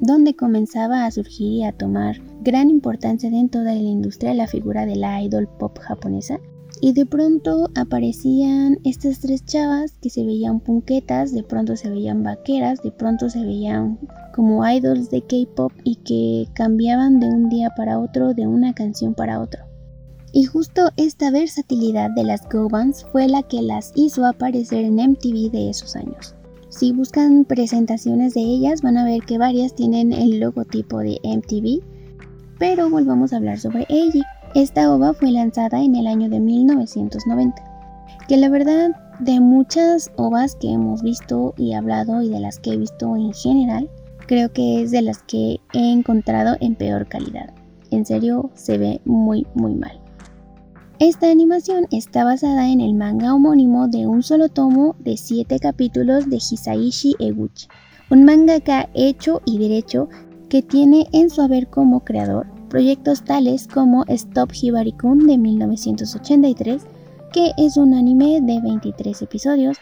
donde 0.00 0.34
comenzaba 0.34 1.04
a 1.04 1.10
surgir 1.10 1.52
y 1.52 1.64
a 1.64 1.72
tomar 1.72 2.20
gran 2.42 2.70
importancia 2.70 3.30
dentro 3.30 3.62
de 3.62 3.74
la 3.74 3.80
industria 3.80 4.34
la 4.34 4.46
figura 4.46 4.86
de 4.86 4.96
la 4.96 5.20
idol 5.22 5.48
pop 5.58 5.78
japonesa. 5.78 6.38
Y 6.80 6.92
de 6.92 7.06
pronto 7.06 7.68
aparecían 7.74 8.78
estas 8.84 9.20
tres 9.20 9.44
chavas 9.44 9.92
que 10.00 10.10
se 10.10 10.24
veían 10.24 10.60
punquetas, 10.60 11.32
de 11.32 11.42
pronto 11.42 11.76
se 11.76 11.90
veían 11.90 12.22
vaqueras, 12.22 12.82
de 12.82 12.90
pronto 12.92 13.30
se 13.30 13.44
veían 13.44 13.98
como 14.34 14.68
idols 14.68 15.10
de 15.10 15.22
K-pop 15.22 15.72
y 15.84 15.96
que 15.96 16.48
cambiaban 16.54 17.20
de 17.20 17.28
un 17.28 17.48
día 17.48 17.70
para 17.76 17.98
otro, 17.98 18.34
de 18.34 18.46
una 18.46 18.74
canción 18.74 19.14
para 19.14 19.40
otro. 19.40 19.71
Y 20.32 20.44
justo 20.44 20.90
esta 20.96 21.30
versatilidad 21.30 22.10
de 22.10 22.24
las 22.24 22.48
Go 22.48 22.68
Bands 22.68 23.04
fue 23.12 23.28
la 23.28 23.42
que 23.42 23.60
las 23.60 23.92
hizo 23.94 24.24
aparecer 24.24 24.84
en 24.84 24.96
MTV 24.96 25.50
de 25.50 25.68
esos 25.68 25.94
años. 25.94 26.34
Si 26.70 26.90
buscan 26.90 27.44
presentaciones 27.44 28.32
de 28.32 28.40
ellas 28.40 28.80
van 28.80 28.96
a 28.96 29.04
ver 29.04 29.20
que 29.24 29.36
varias 29.36 29.74
tienen 29.74 30.10
el 30.10 30.40
logotipo 30.40 31.00
de 31.00 31.20
MTV, 31.22 31.84
pero 32.58 32.88
volvamos 32.88 33.32
a 33.32 33.36
hablar 33.36 33.58
sobre 33.58 33.84
Eiji. 33.90 34.22
Esta 34.54 34.90
ova 34.90 35.12
fue 35.12 35.30
lanzada 35.30 35.82
en 35.82 35.96
el 35.96 36.06
año 36.06 36.30
de 36.30 36.40
1990, 36.40 37.62
que 38.26 38.38
la 38.38 38.48
verdad 38.48 38.90
de 39.20 39.38
muchas 39.40 40.10
ovas 40.16 40.56
que 40.56 40.70
hemos 40.72 41.02
visto 41.02 41.54
y 41.58 41.74
hablado 41.74 42.22
y 42.22 42.30
de 42.30 42.40
las 42.40 42.58
que 42.58 42.72
he 42.72 42.76
visto 42.78 43.16
en 43.16 43.34
general, 43.34 43.90
creo 44.26 44.50
que 44.50 44.82
es 44.82 44.90
de 44.90 45.02
las 45.02 45.22
que 45.24 45.60
he 45.74 45.92
encontrado 45.92 46.56
en 46.60 46.74
peor 46.74 47.06
calidad. 47.06 47.52
En 47.90 48.06
serio, 48.06 48.50
se 48.54 48.78
ve 48.78 49.00
muy 49.04 49.46
muy 49.54 49.74
mal. 49.74 50.01
Esta 51.04 51.32
animación 51.32 51.88
está 51.90 52.22
basada 52.22 52.68
en 52.68 52.80
el 52.80 52.94
manga 52.94 53.34
homónimo 53.34 53.88
de 53.88 54.06
un 54.06 54.22
solo 54.22 54.48
tomo 54.48 54.94
de 55.00 55.16
7 55.16 55.58
capítulos 55.58 56.30
de 56.30 56.36
Hisaishi 56.36 57.16
Eguchi, 57.18 57.66
un 58.08 58.24
mangaka 58.24 58.88
hecho 58.94 59.42
y 59.44 59.58
derecho 59.58 60.08
que 60.48 60.62
tiene 60.62 61.08
en 61.10 61.28
su 61.28 61.42
haber 61.42 61.66
como 61.66 62.04
creador 62.04 62.46
proyectos 62.68 63.24
tales 63.24 63.66
como 63.66 64.04
Stop 64.06 64.52
Hibari-kun 64.52 65.26
de 65.26 65.38
1983, 65.38 66.86
que 67.32 67.50
es 67.58 67.76
un 67.76 67.94
anime 67.94 68.40
de 68.40 68.60
23 68.60 69.22
episodios, 69.22 69.78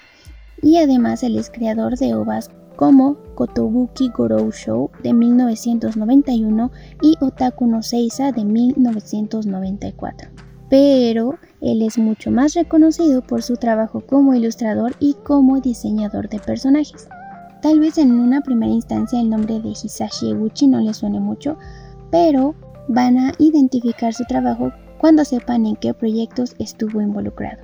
y 0.62 0.78
además 0.78 1.22
él 1.22 1.36
es 1.36 1.50
creador 1.50 1.98
de 1.98 2.14
ovas 2.14 2.48
como 2.76 3.18
Kotobuki 3.34 4.08
Gorou 4.08 4.50
Show 4.52 4.90
de 5.02 5.12
1991 5.12 6.70
y 7.02 7.14
Otaku 7.20 7.66
no 7.66 7.82
Seiza 7.82 8.32
de 8.32 8.46
1994 8.46 10.30
pero 10.70 11.34
él 11.60 11.82
es 11.82 11.98
mucho 11.98 12.30
más 12.30 12.54
reconocido 12.54 13.20
por 13.20 13.42
su 13.42 13.56
trabajo 13.56 14.00
como 14.06 14.34
ilustrador 14.34 14.94
y 15.00 15.14
como 15.24 15.60
diseñador 15.60 16.30
de 16.30 16.38
personajes. 16.38 17.08
Tal 17.60 17.80
vez 17.80 17.98
en 17.98 18.12
una 18.12 18.40
primera 18.40 18.72
instancia 18.72 19.20
el 19.20 19.28
nombre 19.28 19.60
de 19.60 19.70
Hisashi 19.70 20.30
Eguchi 20.30 20.68
no 20.68 20.80
le 20.80 20.94
suene 20.94 21.20
mucho, 21.20 21.58
pero 22.10 22.54
van 22.88 23.18
a 23.18 23.32
identificar 23.38 24.14
su 24.14 24.24
trabajo 24.24 24.72
cuando 24.98 25.24
sepan 25.24 25.66
en 25.66 25.76
qué 25.76 25.92
proyectos 25.92 26.54
estuvo 26.58 27.02
involucrado. 27.02 27.58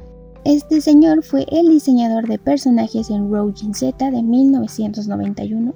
Este 0.44 0.80
señor 0.80 1.22
fue 1.22 1.46
el 1.50 1.68
diseñador 1.68 2.26
de 2.26 2.38
personajes 2.38 3.08
en 3.10 3.30
Rojin 3.30 3.74
Z 3.74 4.10
de 4.10 4.22
1991 4.22 5.74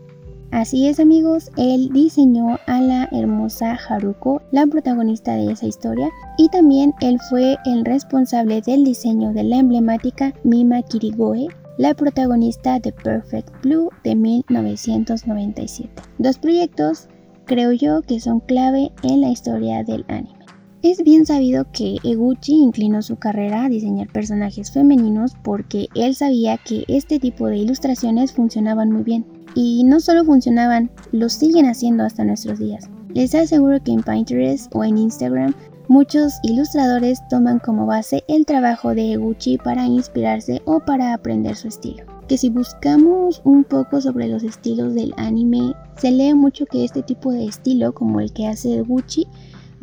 Así 0.51 0.89
es 0.89 0.99
amigos, 0.99 1.49
él 1.57 1.91
diseñó 1.93 2.59
a 2.67 2.81
la 2.81 3.09
hermosa 3.13 3.79
Haruko, 3.89 4.43
la 4.51 4.67
protagonista 4.67 5.37
de 5.37 5.53
esa 5.53 5.67
historia, 5.67 6.09
y 6.39 6.49
también 6.49 6.93
él 7.01 7.19
fue 7.29 7.57
el 7.67 7.85
responsable 7.85 8.61
del 8.61 8.83
diseño 8.83 9.33
de 9.33 9.45
la 9.45 9.59
emblemática 9.59 10.35
Mima 10.43 10.83
Kirigoe, 10.83 11.47
la 11.79 11.95
protagonista 11.95 12.81
de 12.81 12.93
Perfect 12.93 13.49
Blue 13.63 13.91
de 14.03 14.17
1997. 14.17 16.03
Dos 16.19 16.39
proyectos 16.39 17.09
creo 17.45 17.71
yo 17.71 18.03
que 18.03 18.19
son 18.19 18.41
clave 18.41 18.91
en 19.05 19.21
la 19.21 19.31
historia 19.31 19.85
del 19.85 20.05
anime. 20.09 20.41
Es 20.83 21.05
bien 21.05 21.27
sabido 21.27 21.67
que 21.73 21.97
Eguchi 22.03 22.55
inclinó 22.55 23.03
su 23.03 23.17
carrera 23.17 23.67
a 23.67 23.69
diseñar 23.69 24.09
personajes 24.09 24.73
femeninos 24.73 25.37
porque 25.45 25.89
él 25.95 26.15
sabía 26.15 26.57
que 26.57 26.85
este 26.89 27.21
tipo 27.21 27.47
de 27.47 27.59
ilustraciones 27.59 28.33
funcionaban 28.33 28.91
muy 28.91 29.03
bien 29.03 29.27
y 29.55 29.85
no 29.85 30.01
solo 30.01 30.25
funcionaban, 30.25 30.91
lo 31.13 31.29
siguen 31.29 31.67
haciendo 31.67 32.05
hasta 32.05 32.25
nuestros 32.25 32.59
días. 32.59 32.89
Les 33.15 33.35
aseguro 33.35 33.83
que 33.83 33.93
en 33.93 34.03
Pinterest 34.03 34.75
o 34.75 34.85
en 34.85 34.99
Instagram 34.99 35.55
muchos 35.89 36.35
ilustradores 36.45 37.21
toman 37.29 37.59
como 37.59 37.85
base 37.85 38.23
el 38.29 38.47
trabajo 38.47 38.95
de 38.95 39.15
Eguchi 39.15 39.59
para 39.59 39.87
inspirarse 39.87 40.63
o 40.65 40.79
para 40.79 41.13
aprender 41.13 41.57
su 41.57 41.67
estilo. 41.67 42.05
Que 42.29 42.39
si 42.39 42.49
buscamos 42.49 43.43
un 43.45 43.65
poco 43.65 44.01
sobre 44.01 44.29
los 44.29 44.45
estilos 44.45 44.95
del 44.95 45.13
anime, 45.17 45.75
se 45.97 46.13
lee 46.13 46.33
mucho 46.35 46.65
que 46.67 46.85
este 46.85 47.03
tipo 47.03 47.33
de 47.33 47.47
estilo, 47.47 47.93
como 47.93 48.21
el 48.21 48.33
que 48.33 48.47
hace 48.47 48.77
Eguchi, 48.77 49.27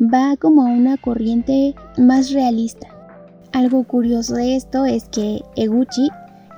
va 0.00 0.36
como 0.38 0.62
a 0.62 0.70
una 0.70 0.96
corriente 0.96 1.74
más 1.98 2.32
realista. 2.32 2.86
Algo 3.52 3.84
curioso 3.84 4.34
de 4.36 4.56
esto 4.56 4.86
es 4.86 5.08
que 5.10 5.42
Eguchi 5.56 6.08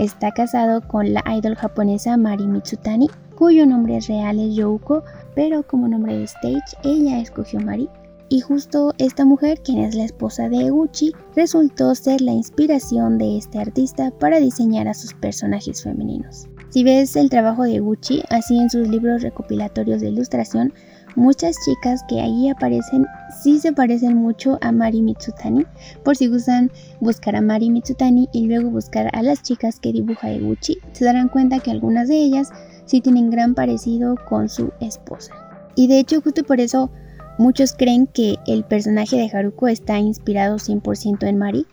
Está 0.00 0.30
casado 0.30 0.80
con 0.88 1.12
la 1.12 1.23
idol 1.37 1.54
japonesa 1.54 2.16
Mari 2.16 2.47
Mitsutani, 2.47 3.11
cuyo 3.37 3.66
nombre 3.66 4.00
real 4.09 4.40
es 4.40 4.57
Youko, 4.57 5.04
pero 5.35 5.62
como 5.62 5.88
nombre 5.88 6.16
de 6.16 6.25
stage 6.25 6.75
ella 6.85 7.21
escogió 7.21 7.61
Mari. 7.61 7.87
Y 8.30 8.40
justo 8.40 8.95
esta 8.97 9.26
mujer, 9.26 9.61
quien 9.62 9.80
es 9.80 9.95
la 9.95 10.04
esposa 10.04 10.49
de 10.49 10.69
Eguchi, 10.69 11.12
resultó 11.37 11.95
ser 11.95 12.23
la 12.23 12.33
inspiración 12.33 13.19
de 13.19 13.37
este 13.37 13.59
artista 13.59 14.11
para 14.11 14.40
diseñar 14.40 14.88
a 14.88 14.95
sus 14.95 15.12
personajes 15.12 15.83
femeninos. 15.83 16.49
Si 16.71 16.83
ves 16.83 17.14
el 17.16 17.28
trabajo 17.28 17.64
de 17.64 17.75
Eguchi, 17.75 18.23
así 18.30 18.59
en 18.59 18.71
sus 18.71 18.88
libros 18.88 19.21
recopilatorios 19.21 20.00
de 20.00 20.09
ilustración, 20.09 20.73
Muchas 21.17 21.57
chicas 21.64 22.02
que 22.09 22.21
ahí 22.21 22.49
aparecen 22.49 23.05
sí 23.43 23.59
se 23.59 23.73
parecen 23.73 24.17
mucho 24.17 24.59
a 24.61 24.71
Mari 24.71 25.02
Mitsutani, 25.02 25.67
por 26.05 26.17
si 26.17 26.29
gustan 26.29 26.71
buscar 27.00 27.37
a 27.37 27.40
Mari 27.40 27.71
Mitsutani 27.71 28.29
y 28.33 28.47
luego 28.47 28.71
buscar 28.71 29.11
a 29.12 29.23
las 29.23 29.43
chicas 29.43 29.81
que 29.81 29.93
dibuja 29.93 30.31
Eguchi, 30.31 30.79
se 30.93 31.05
darán 31.05 31.29
cuenta 31.29 31.59
que 31.59 31.71
algunas 31.71 32.09
de 32.09 32.17
ellas 32.17 32.52
sí 32.85 33.00
tienen 33.00 33.31
gran 33.31 33.55
parecido 33.55 34.17
con 34.29 34.49
su 34.49 34.73
esposa. 34.81 35.33
Y 35.75 35.88
de 35.88 35.99
hecho 35.99 36.21
justo 36.21 36.45
por 36.45 36.61
eso 36.61 36.90
muchos 37.38 37.73
creen 37.73 38.07
que 38.07 38.37
el 38.47 38.64
personaje 38.64 39.17
de 39.17 39.31
Haruko 39.33 39.69
está 39.69 39.99
inspirado 39.99 40.57
100% 40.57 41.26
en 41.26 41.38
Mari. 41.38 41.67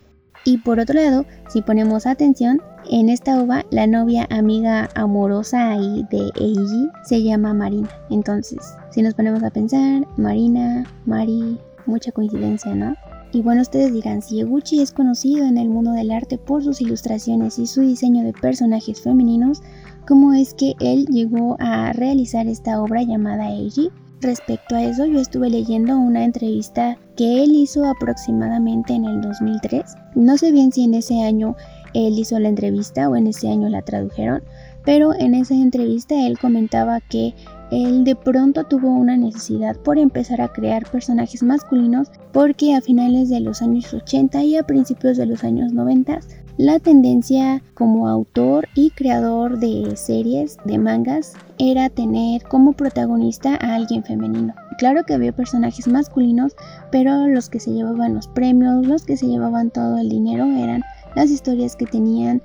Y 0.46 0.58
por 0.60 0.80
otro 0.80 1.00
lado, 1.00 1.26
si 1.50 1.62
ponemos 1.62 2.06
atención, 2.06 2.62
en 2.90 3.10
esta 3.10 3.42
ova 3.42 3.66
la 3.70 3.86
novia 3.86 4.28
amiga 4.30 4.90
amorosa 4.96 5.78
de 5.78 6.32
Eiji 6.40 6.90
se 7.04 7.22
llama 7.22 7.54
Marina. 7.54 7.90
Entonces, 8.10 8.60
si 8.92 9.02
nos 9.02 9.14
ponemos 9.14 9.44
a 9.44 9.50
pensar, 9.50 10.08
Marina, 10.16 10.86
Mari, 11.06 11.60
mucha 11.86 12.12
coincidencia, 12.12 12.74
¿no? 12.74 12.96
Y 13.34 13.42
bueno, 13.42 13.62
ustedes 13.62 13.92
dirán, 13.92 14.22
si 14.22 14.40
Eguchi 14.40 14.82
es 14.82 14.94
conocido 14.94 15.46
en 15.46 15.58
el 15.58 15.68
mundo 15.68 15.92
del 15.92 16.12
arte 16.12 16.38
por 16.38 16.64
sus 16.64 16.80
ilustraciones 16.80 17.60
y 17.60 17.68
su 17.68 17.82
diseño 17.82 18.24
de 18.24 18.32
personajes 18.32 19.02
femeninos, 19.02 19.62
¿cómo 20.08 20.34
es 20.34 20.54
que 20.54 20.76
él 20.80 21.06
llegó 21.08 21.58
a 21.60 21.92
realizar 21.92 22.48
esta 22.48 22.82
obra 22.82 23.04
llamada 23.04 23.50
Eiji? 23.50 23.92
Respecto 24.20 24.76
a 24.76 24.84
eso, 24.84 25.06
yo 25.06 25.20
estuve 25.20 25.48
leyendo 25.50 25.96
una 25.96 26.24
entrevista 26.24 26.98
que 27.16 27.44
él 27.44 27.52
hizo 27.52 27.86
aproximadamente 27.86 28.94
en 28.94 29.06
el 29.06 29.22
2003. 29.22 29.94
No 30.16 30.38
sé 30.38 30.52
bien 30.52 30.72
si 30.72 30.86
en 30.86 30.96
ese 30.96 31.22
año 31.22 31.56
él 31.94 32.18
hizo 32.18 32.40
la 32.40 32.50
entrevista 32.50 33.10
o 33.10 33.16
en 33.16 33.28
ese 33.28 33.48
año 33.48 33.70
la 33.70 33.84
tradujeron, 33.84 34.44
pero 34.84 35.14
en 35.14 35.36
esa 35.36 35.54
entrevista 35.54 36.26
él 36.26 36.40
comentaba 36.40 37.00
que 37.00 37.36
él 37.70 38.04
de 38.06 38.16
pronto 38.16 38.64
tuvo 38.64 38.90
una 38.90 39.18
necesidad 39.18 39.76
por 39.78 40.00
empezar 40.00 40.42
a 40.42 40.48
crear 40.48 40.90
personajes 40.90 41.44
masculinos 41.44 42.10
porque 42.32 42.74
a 42.74 42.82
finales 42.82 43.30
de 43.30 43.42
los 43.42 43.62
años 43.62 43.94
80 43.94 44.44
y 44.44 44.56
a 44.56 44.64
principios 44.64 45.18
de 45.18 45.28
los 45.28 45.44
años 45.44 45.74
90 45.74 46.22
la 46.58 46.80
tendencia 46.80 47.62
como 47.76 48.08
autor 48.08 48.68
y 48.74 48.90
creador 48.90 49.60
de 49.60 49.96
series, 49.96 50.58
de 50.66 50.80
mangas, 50.80 51.34
era 51.60 51.88
tener 51.90 52.42
como 52.44 52.74
protagonista 52.74 53.56
a 53.62 53.76
alguien 53.76 54.04
femenino. 54.04 54.56
Claro 54.80 55.04
que 55.04 55.14
había 55.14 55.36
personajes 55.36 55.88
masculinos, 55.88 56.56
pero 56.92 57.28
los 57.28 57.50
que 57.50 57.60
se 57.60 57.72
llevaban 57.72 58.16
los 58.16 58.28
premios, 58.28 58.88
los 58.88 59.06
que 59.06 59.18
se 59.18 59.28
llevaban 59.28 59.70
todo 59.70 60.00
el 60.00 60.10
dinero 60.10 60.46
eran 60.46 60.82
las 61.16 61.30
historias 61.30 61.76
que 61.76 61.86
tenían 61.86 62.42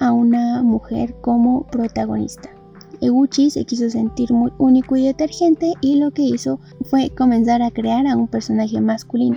a 0.00 0.10
una 0.10 0.62
mujer 0.64 1.14
como 1.20 1.64
protagonista. 1.68 2.50
Eguchi 3.00 3.50
se 3.50 3.64
quiso 3.64 3.88
sentir 3.88 4.32
muy 4.32 4.52
único 4.58 4.96
y 4.96 5.04
detergente 5.04 5.74
y 5.80 5.96
lo 5.96 6.10
que 6.10 6.22
hizo 6.22 6.58
fue 6.82 7.10
comenzar 7.10 7.62
a 7.62 7.70
crear 7.70 8.06
a 8.08 8.16
un 8.16 8.26
personaje 8.26 8.80
masculino. 8.80 9.36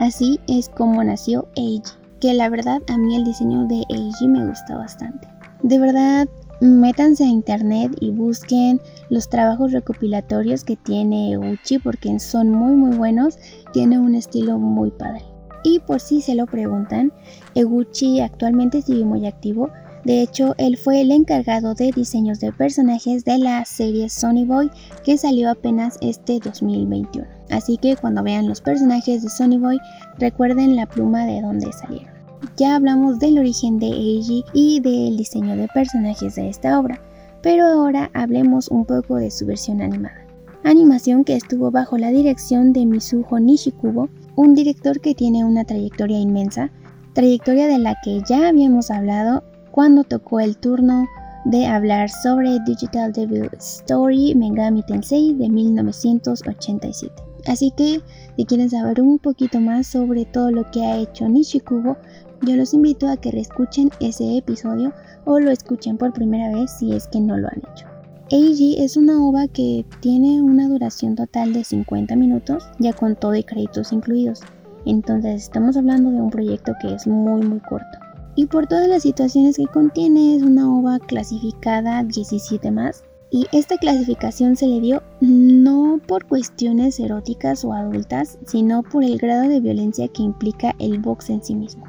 Así 0.00 0.38
es 0.48 0.68
como 0.68 1.02
nació 1.04 1.48
Eiji, 1.54 1.92
que 2.24 2.32
la 2.32 2.48
verdad 2.48 2.80
a 2.88 2.96
mí 2.96 3.16
el 3.16 3.24
diseño 3.24 3.66
de 3.66 3.82
Eiji 3.90 4.28
me 4.28 4.46
gusta 4.46 4.78
bastante. 4.78 5.28
De 5.62 5.78
verdad, 5.78 6.26
métanse 6.62 7.24
a 7.24 7.26
internet 7.26 7.94
y 8.00 8.12
busquen 8.12 8.80
los 9.10 9.28
trabajos 9.28 9.72
recopilatorios 9.72 10.64
que 10.64 10.76
tiene 10.76 11.32
Eguchi 11.32 11.78
porque 11.80 12.18
son 12.18 12.48
muy 12.48 12.76
muy 12.76 12.96
buenos, 12.96 13.36
tiene 13.74 13.98
un 13.98 14.14
estilo 14.14 14.58
muy 14.58 14.90
padre. 14.90 15.22
Y 15.64 15.80
por 15.80 16.00
si 16.00 16.22
se 16.22 16.34
lo 16.34 16.46
preguntan, 16.46 17.12
Eguchi 17.54 18.20
actualmente 18.20 18.80
sigue 18.80 19.04
muy 19.04 19.26
activo, 19.26 19.68
de 20.04 20.22
hecho 20.22 20.54
él 20.56 20.78
fue 20.78 21.02
el 21.02 21.10
encargado 21.10 21.74
de 21.74 21.92
diseños 21.94 22.40
de 22.40 22.52
personajes 22.52 23.26
de 23.26 23.36
la 23.36 23.66
serie 23.66 24.08
Sony 24.08 24.46
Boy 24.46 24.70
que 25.04 25.18
salió 25.18 25.50
apenas 25.50 25.98
este 26.00 26.40
2021. 26.42 27.26
Así 27.50 27.76
que 27.76 27.96
cuando 27.96 28.22
vean 28.22 28.48
los 28.48 28.62
personajes 28.62 29.22
de 29.22 29.28
Sony 29.28 29.58
Boy 29.58 29.78
recuerden 30.18 30.74
la 30.74 30.86
pluma 30.86 31.26
de 31.26 31.42
donde 31.42 31.70
salieron. 31.70 32.13
Ya 32.56 32.76
hablamos 32.76 33.18
del 33.18 33.38
origen 33.38 33.78
de 33.78 33.86
Eiji 33.86 34.44
y 34.52 34.80
del 34.80 35.16
diseño 35.16 35.56
de 35.56 35.68
personajes 35.68 36.34
de 36.36 36.48
esta 36.48 36.78
obra, 36.78 37.00
pero 37.42 37.64
ahora 37.64 38.10
hablemos 38.14 38.68
un 38.68 38.84
poco 38.84 39.16
de 39.16 39.30
su 39.30 39.46
versión 39.46 39.80
animada. 39.80 40.26
Animación 40.62 41.24
que 41.24 41.36
estuvo 41.36 41.70
bajo 41.70 41.98
la 41.98 42.10
dirección 42.10 42.72
de 42.72 42.86
Mizuho 42.86 43.38
Nishikubo, 43.38 44.08
un 44.36 44.54
director 44.54 45.00
que 45.00 45.14
tiene 45.14 45.44
una 45.44 45.64
trayectoria 45.64 46.18
inmensa, 46.18 46.70
trayectoria 47.12 47.66
de 47.66 47.78
la 47.78 47.96
que 48.02 48.22
ya 48.28 48.48
habíamos 48.48 48.90
hablado 48.90 49.44
cuando 49.70 50.04
tocó 50.04 50.40
el 50.40 50.56
turno 50.56 51.06
de 51.44 51.66
hablar 51.66 52.08
sobre 52.08 52.58
Digital 52.60 53.12
Devil 53.12 53.50
Story 53.58 54.34
Megami 54.34 54.82
Tensei 54.82 55.34
de 55.34 55.48
1987. 55.48 57.12
Así 57.46 57.70
que 57.76 58.00
si 58.36 58.44
quieren 58.46 58.70
saber 58.70 59.02
un 59.02 59.18
poquito 59.18 59.60
más 59.60 59.86
sobre 59.86 60.24
todo 60.24 60.50
lo 60.50 60.70
que 60.70 60.82
ha 60.82 60.96
hecho 60.96 61.28
Nishikubo, 61.28 61.98
yo 62.44 62.56
los 62.56 62.74
invito 62.74 63.08
a 63.08 63.16
que 63.16 63.30
reescuchen 63.30 63.90
ese 64.00 64.38
episodio 64.38 64.92
o 65.24 65.40
lo 65.40 65.50
escuchen 65.50 65.96
por 65.96 66.12
primera 66.12 66.54
vez 66.54 66.70
si 66.78 66.92
es 66.92 67.08
que 67.08 67.20
no 67.20 67.36
lo 67.36 67.48
han 67.48 67.62
hecho. 67.72 67.86
Eiji 68.30 68.82
es 68.82 68.96
una 68.96 69.22
ova 69.22 69.46
que 69.48 69.84
tiene 70.00 70.40
una 70.40 70.66
duración 70.66 71.14
total 71.14 71.52
de 71.52 71.62
50 71.62 72.16
minutos, 72.16 72.64
ya 72.78 72.92
con 72.92 73.16
todo 73.16 73.34
y 73.34 73.44
créditos 73.44 73.92
incluidos. 73.92 74.40
Entonces 74.86 75.42
estamos 75.42 75.76
hablando 75.76 76.10
de 76.10 76.20
un 76.20 76.30
proyecto 76.30 76.72
que 76.80 76.94
es 76.94 77.06
muy 77.06 77.42
muy 77.42 77.60
corto. 77.60 77.98
Y 78.36 78.46
por 78.46 78.66
todas 78.66 78.88
las 78.88 79.02
situaciones 79.02 79.56
que 79.56 79.66
contiene 79.66 80.36
es 80.36 80.42
una 80.42 80.68
ova 80.68 80.98
clasificada 80.98 82.02
17 82.02 82.70
más. 82.70 83.04
Y 83.30 83.46
esta 83.52 83.78
clasificación 83.78 84.56
se 84.56 84.66
le 84.66 84.80
dio 84.80 85.02
no 85.20 86.00
por 86.06 86.26
cuestiones 86.26 86.98
eróticas 87.00 87.64
o 87.64 87.72
adultas, 87.72 88.38
sino 88.46 88.82
por 88.82 89.04
el 89.04 89.18
grado 89.18 89.48
de 89.48 89.60
violencia 89.60 90.08
que 90.08 90.22
implica 90.22 90.74
el 90.78 90.98
box 90.98 91.30
en 91.30 91.42
sí 91.42 91.54
mismo. 91.54 91.84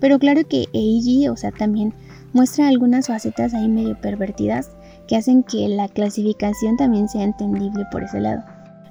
Pero 0.00 0.18
claro 0.18 0.42
que 0.48 0.66
Eiji, 0.72 1.28
o 1.28 1.36
sea, 1.36 1.52
también 1.52 1.94
muestra 2.32 2.68
algunas 2.68 3.06
facetas 3.06 3.54
ahí 3.54 3.68
medio 3.68 3.98
pervertidas 4.00 4.70
que 5.06 5.16
hacen 5.16 5.42
que 5.42 5.68
la 5.68 5.88
clasificación 5.88 6.76
también 6.76 7.08
sea 7.08 7.24
entendible 7.24 7.84
por 7.90 8.02
ese 8.02 8.20
lado. 8.20 8.42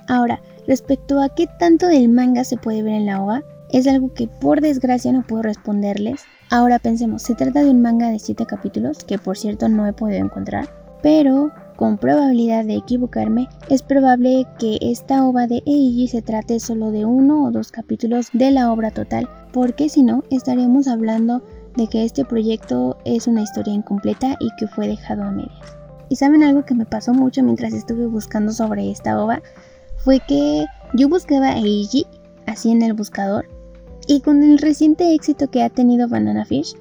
Ahora, 0.08 0.40
respecto 0.68 1.22
a 1.22 1.30
qué 1.30 1.48
tanto 1.60 1.88
del 1.88 2.10
manga 2.10 2.44
se 2.44 2.58
puede 2.58 2.84
ver 2.84 2.94
en 2.94 3.06
la 3.06 3.22
OVA, 3.22 3.44
es 3.70 3.88
algo 3.88 4.14
que 4.14 4.28
por 4.28 4.62
desgracia 4.62 5.12
no 5.12 5.24
puedo 5.24 5.42
responderles. 5.44 6.22
Ahora 6.50 6.80
pensemos, 6.80 7.24
se 7.24 7.36
trata 7.36 7.64
de 7.64 7.72
un 7.72 7.82
manga 7.82 8.10
de 8.10 8.20
7 8.20 8.46
capítulos, 8.46 9.04
que 9.04 9.18
por 9.18 9.38
cierto 9.38 9.68
no 9.68 9.88
he 9.88 9.94
podido 9.94 10.24
encontrar, 10.24 10.70
pero 11.02 11.52
con 11.76 11.98
probabilidad 11.98 12.66
de 12.66 12.76
equivocarme, 12.76 13.48
es 13.70 13.82
probable 13.82 14.46
que 14.60 14.78
esta 14.82 15.26
ova 15.26 15.48
de 15.48 15.62
Eiji 15.66 16.08
se 16.08 16.22
trate 16.22 16.60
solo 16.60 16.92
de 16.92 17.06
uno 17.06 17.46
o 17.46 17.52
dos 17.52 17.72
capítulos 17.72 18.30
de 18.34 18.52
la 18.52 18.72
obra 18.72 18.92
total, 18.92 19.30
porque 19.52 19.90
si 19.90 20.04
no, 20.04 20.24
estaríamos 20.30 20.88
hablando 20.88 21.44
de 21.76 21.88
que 21.88 22.06
este 22.06 22.24
proyecto 22.24 22.98
es 23.06 23.28
una 23.28 23.42
historia 23.42 23.74
incompleta 23.74 24.36
y 24.40 24.50
que 24.58 24.68
fue 24.68 24.88
dejado 24.88 25.24
a 25.24 25.32
medias. 25.32 25.78
Y 26.10 26.16
saben 26.16 26.44
algo 26.44 26.64
que 26.64 26.76
me 26.76 26.86
pasó 26.86 27.14
mucho 27.14 27.44
mientras 27.44 27.74
estuve 27.74 28.06
buscando 28.06 28.52
sobre 28.52 28.90
esta 28.90 29.22
ova, 29.22 29.42
fue 29.98 30.20
que 30.28 30.66
yo 30.94 31.10
buscaba 31.10 31.58
Eiji 31.58 32.06
así 32.46 32.72
en 32.72 32.82
el 32.84 32.94
buscador 32.94 33.48
y 34.08 34.22
con 34.22 34.44
el 34.44 34.60
reciente 34.60 35.14
éxito 35.14 35.50
que 35.50 35.64
ha 35.64 35.70
tenido 35.70 36.08
Banana 36.08 36.46
Fish, 36.46 36.76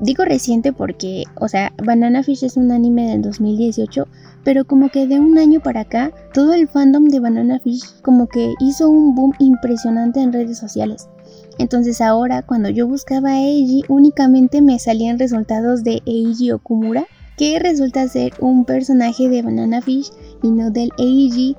digo 0.00 0.24
reciente 0.24 0.72
porque, 0.72 1.24
o 1.40 1.48
sea, 1.48 1.72
Banana 1.84 2.22
Fish 2.22 2.44
es 2.44 2.56
un 2.56 2.72
anime 2.72 3.08
del 3.08 3.22
2018, 3.22 4.08
pero 4.44 4.64
como 4.64 4.90
que 4.90 5.06
de 5.06 5.18
un 5.18 5.38
año 5.38 5.60
para 5.60 5.80
acá, 5.80 6.12
todo 6.32 6.52
el 6.52 6.68
fandom 6.68 7.06
de 7.06 7.20
Banana 7.20 7.58
Fish 7.58 7.82
como 8.02 8.28
que 8.28 8.52
hizo 8.60 8.90
un 8.90 9.14
boom 9.14 9.32
impresionante 9.38 10.20
en 10.20 10.32
redes 10.32 10.58
sociales. 10.58 11.08
Entonces 11.58 12.00
ahora 12.00 12.42
cuando 12.42 12.68
yo 12.68 12.86
buscaba 12.86 13.30
a 13.30 13.40
Eiji 13.40 13.82
únicamente 13.88 14.60
me 14.60 14.78
salían 14.78 15.18
resultados 15.18 15.84
de 15.84 16.02
Eiji 16.06 16.52
Okumura, 16.52 17.06
que 17.36 17.58
resulta 17.58 18.06
ser 18.08 18.32
un 18.38 18.64
personaje 18.64 19.28
de 19.28 19.42
Banana 19.42 19.80
Fish 19.80 20.10
y 20.42 20.50
no 20.50 20.70
del 20.70 20.90
Eiji 20.98 21.56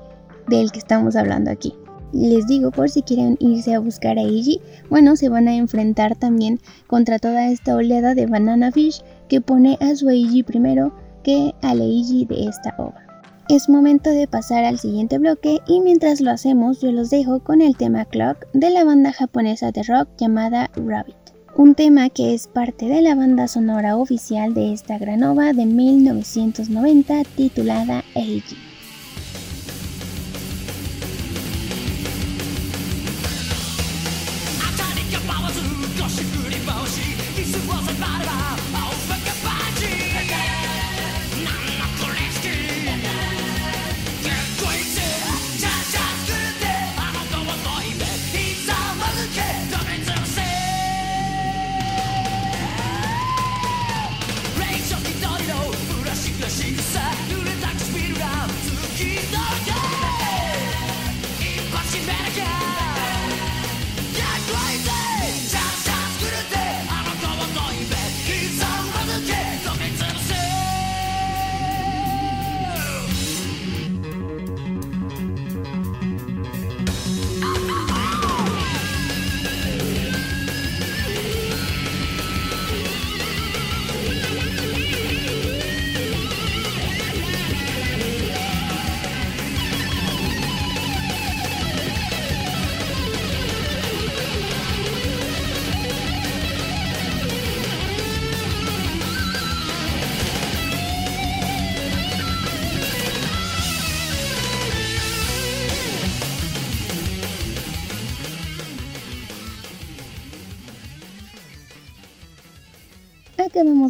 del 0.48 0.70
que 0.70 0.78
estamos 0.78 1.16
hablando 1.16 1.50
aquí. 1.50 1.74
Les 2.12 2.46
digo 2.46 2.70
por 2.70 2.88
si 2.88 3.02
quieren 3.02 3.36
irse 3.40 3.74
a 3.74 3.80
buscar 3.80 4.18
a 4.18 4.22
Eiji, 4.22 4.60
bueno, 4.88 5.16
se 5.16 5.28
van 5.28 5.48
a 5.48 5.56
enfrentar 5.56 6.16
también 6.16 6.60
contra 6.86 7.18
toda 7.18 7.48
esta 7.48 7.74
oleada 7.74 8.14
de 8.14 8.26
Banana 8.26 8.70
Fish 8.70 9.02
que 9.28 9.40
pone 9.40 9.76
a 9.80 9.94
su 9.96 10.08
Eiji 10.08 10.42
primero 10.42 10.92
que 11.26 11.52
Eiji 11.60 12.24
de 12.24 12.46
esta 12.46 12.72
obra. 12.78 13.04
Es 13.48 13.68
momento 13.68 14.10
de 14.10 14.28
pasar 14.28 14.64
al 14.64 14.78
siguiente 14.78 15.18
bloque 15.18 15.58
y 15.66 15.80
mientras 15.80 16.20
lo 16.20 16.30
hacemos 16.30 16.80
yo 16.80 16.92
los 16.92 17.10
dejo 17.10 17.40
con 17.40 17.62
el 17.62 17.76
tema 17.76 18.04
Clock 18.04 18.46
de 18.52 18.70
la 18.70 18.84
banda 18.84 19.12
japonesa 19.12 19.72
de 19.72 19.82
rock 19.82 20.08
llamada 20.18 20.70
Rabbit, 20.76 21.16
un 21.56 21.74
tema 21.74 22.10
que 22.10 22.32
es 22.32 22.46
parte 22.46 22.86
de 22.86 23.02
la 23.02 23.16
banda 23.16 23.48
sonora 23.48 23.96
oficial 23.96 24.54
de 24.54 24.72
esta 24.72 24.98
gran 24.98 25.24
ova 25.24 25.52
de 25.52 25.66
1990 25.66 27.24
titulada 27.36 28.04
Eiji. 28.14 28.65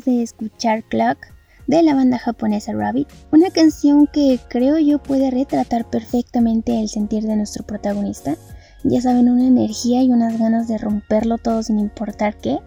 De 0.06 0.22
escuchar 0.22 0.82
Clock 0.84 1.18
de 1.66 1.82
la 1.82 1.94
banda 1.94 2.18
japonesa 2.18 2.72
Rabbit, 2.72 3.08
una 3.32 3.50
canción 3.50 4.06
que 4.06 4.40
creo 4.48 4.78
yo 4.78 5.02
puede 5.02 5.30
retratar 5.30 5.90
perfectamente 5.90 6.80
el 6.80 6.88
sentir 6.88 7.24
de 7.24 7.36
nuestro 7.36 7.66
protagonista. 7.66 8.36
Ya 8.84 9.02
saben, 9.02 9.28
una 9.28 9.46
energía 9.46 10.02
y 10.02 10.10
unas 10.10 10.38
ganas 10.38 10.68
de 10.68 10.78
romperlo 10.78 11.38
todo 11.38 11.62
sin 11.62 11.78
importar 11.78 12.38
qué. 12.38 12.58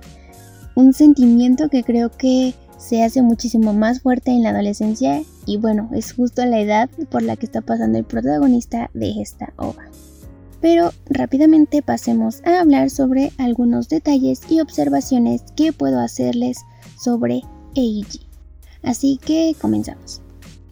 Un 0.75 0.93
sentimiento 0.93 1.69
que 1.69 1.83
creo 1.83 2.11
que 2.11 2.53
se 2.77 3.03
hace 3.03 3.21
muchísimo 3.21 3.73
más 3.73 4.01
fuerte 4.01 4.31
en 4.31 4.43
la 4.43 4.49
adolescencia 4.49 5.21
y 5.45 5.57
bueno, 5.57 5.89
es 5.93 6.13
justo 6.13 6.45
la 6.45 6.59
edad 6.59 6.89
por 7.09 7.23
la 7.23 7.35
que 7.35 7.45
está 7.45 7.61
pasando 7.61 7.97
el 7.97 8.05
protagonista 8.05 8.89
de 8.93 9.21
esta 9.21 9.53
obra. 9.57 9.89
Pero 10.61 10.91
rápidamente 11.09 11.81
pasemos 11.81 12.41
a 12.45 12.59
hablar 12.59 12.89
sobre 12.89 13.31
algunos 13.37 13.87
detalles 13.87 14.41
y 14.49 14.59
observaciones 14.59 15.43
que 15.55 15.71
puedo 15.71 15.99
hacerles 15.99 16.57
sobre 16.99 17.41
Eiji. 17.75 18.21
Así 18.83 19.19
que 19.23 19.55
comenzamos. 19.59 20.21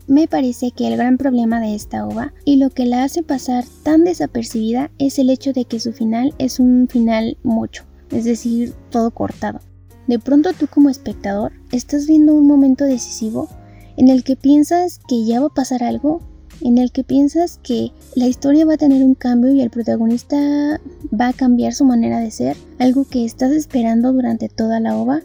Me 0.07 0.27
parece 0.27 0.71
que 0.71 0.87
el 0.87 0.95
gran 0.95 1.17
problema 1.17 1.59
de 1.59 1.75
esta 1.75 2.07
ova 2.07 2.33
y 2.45 2.55
lo 2.55 2.69
que 2.69 2.85
la 2.85 3.03
hace 3.03 3.23
pasar 3.23 3.65
tan 3.83 4.05
desapercibida 4.05 4.89
es 4.99 5.19
el 5.19 5.29
hecho 5.29 5.51
de 5.51 5.65
que 5.65 5.81
su 5.81 5.91
final 5.91 6.33
es 6.37 6.59
un 6.59 6.87
final 6.89 7.37
mucho, 7.43 7.83
es 8.11 8.23
decir, 8.23 8.73
todo 8.89 9.11
cortado. 9.11 9.59
De 10.07 10.17
pronto 10.17 10.53
tú 10.53 10.67
como 10.67 10.89
espectador 10.89 11.51
estás 11.73 12.07
viendo 12.07 12.33
un 12.33 12.47
momento 12.47 12.85
decisivo 12.85 13.49
en 13.97 14.07
el 14.07 14.23
que 14.23 14.37
piensas 14.37 15.01
que 15.09 15.25
ya 15.25 15.41
va 15.41 15.47
a 15.47 15.53
pasar 15.53 15.83
algo, 15.83 16.21
en 16.61 16.77
el 16.77 16.93
que 16.93 17.03
piensas 17.03 17.59
que 17.61 17.91
la 18.15 18.27
historia 18.27 18.65
va 18.65 18.75
a 18.75 18.77
tener 18.77 19.03
un 19.03 19.15
cambio 19.15 19.51
y 19.53 19.61
el 19.61 19.69
protagonista 19.69 20.79
va 21.19 21.27
a 21.27 21.33
cambiar 21.33 21.73
su 21.73 21.83
manera 21.83 22.19
de 22.19 22.31
ser, 22.31 22.55
algo 22.79 23.03
que 23.03 23.25
estás 23.25 23.51
esperando 23.51 24.13
durante 24.13 24.47
toda 24.47 24.79
la 24.79 24.95
ova, 24.95 25.21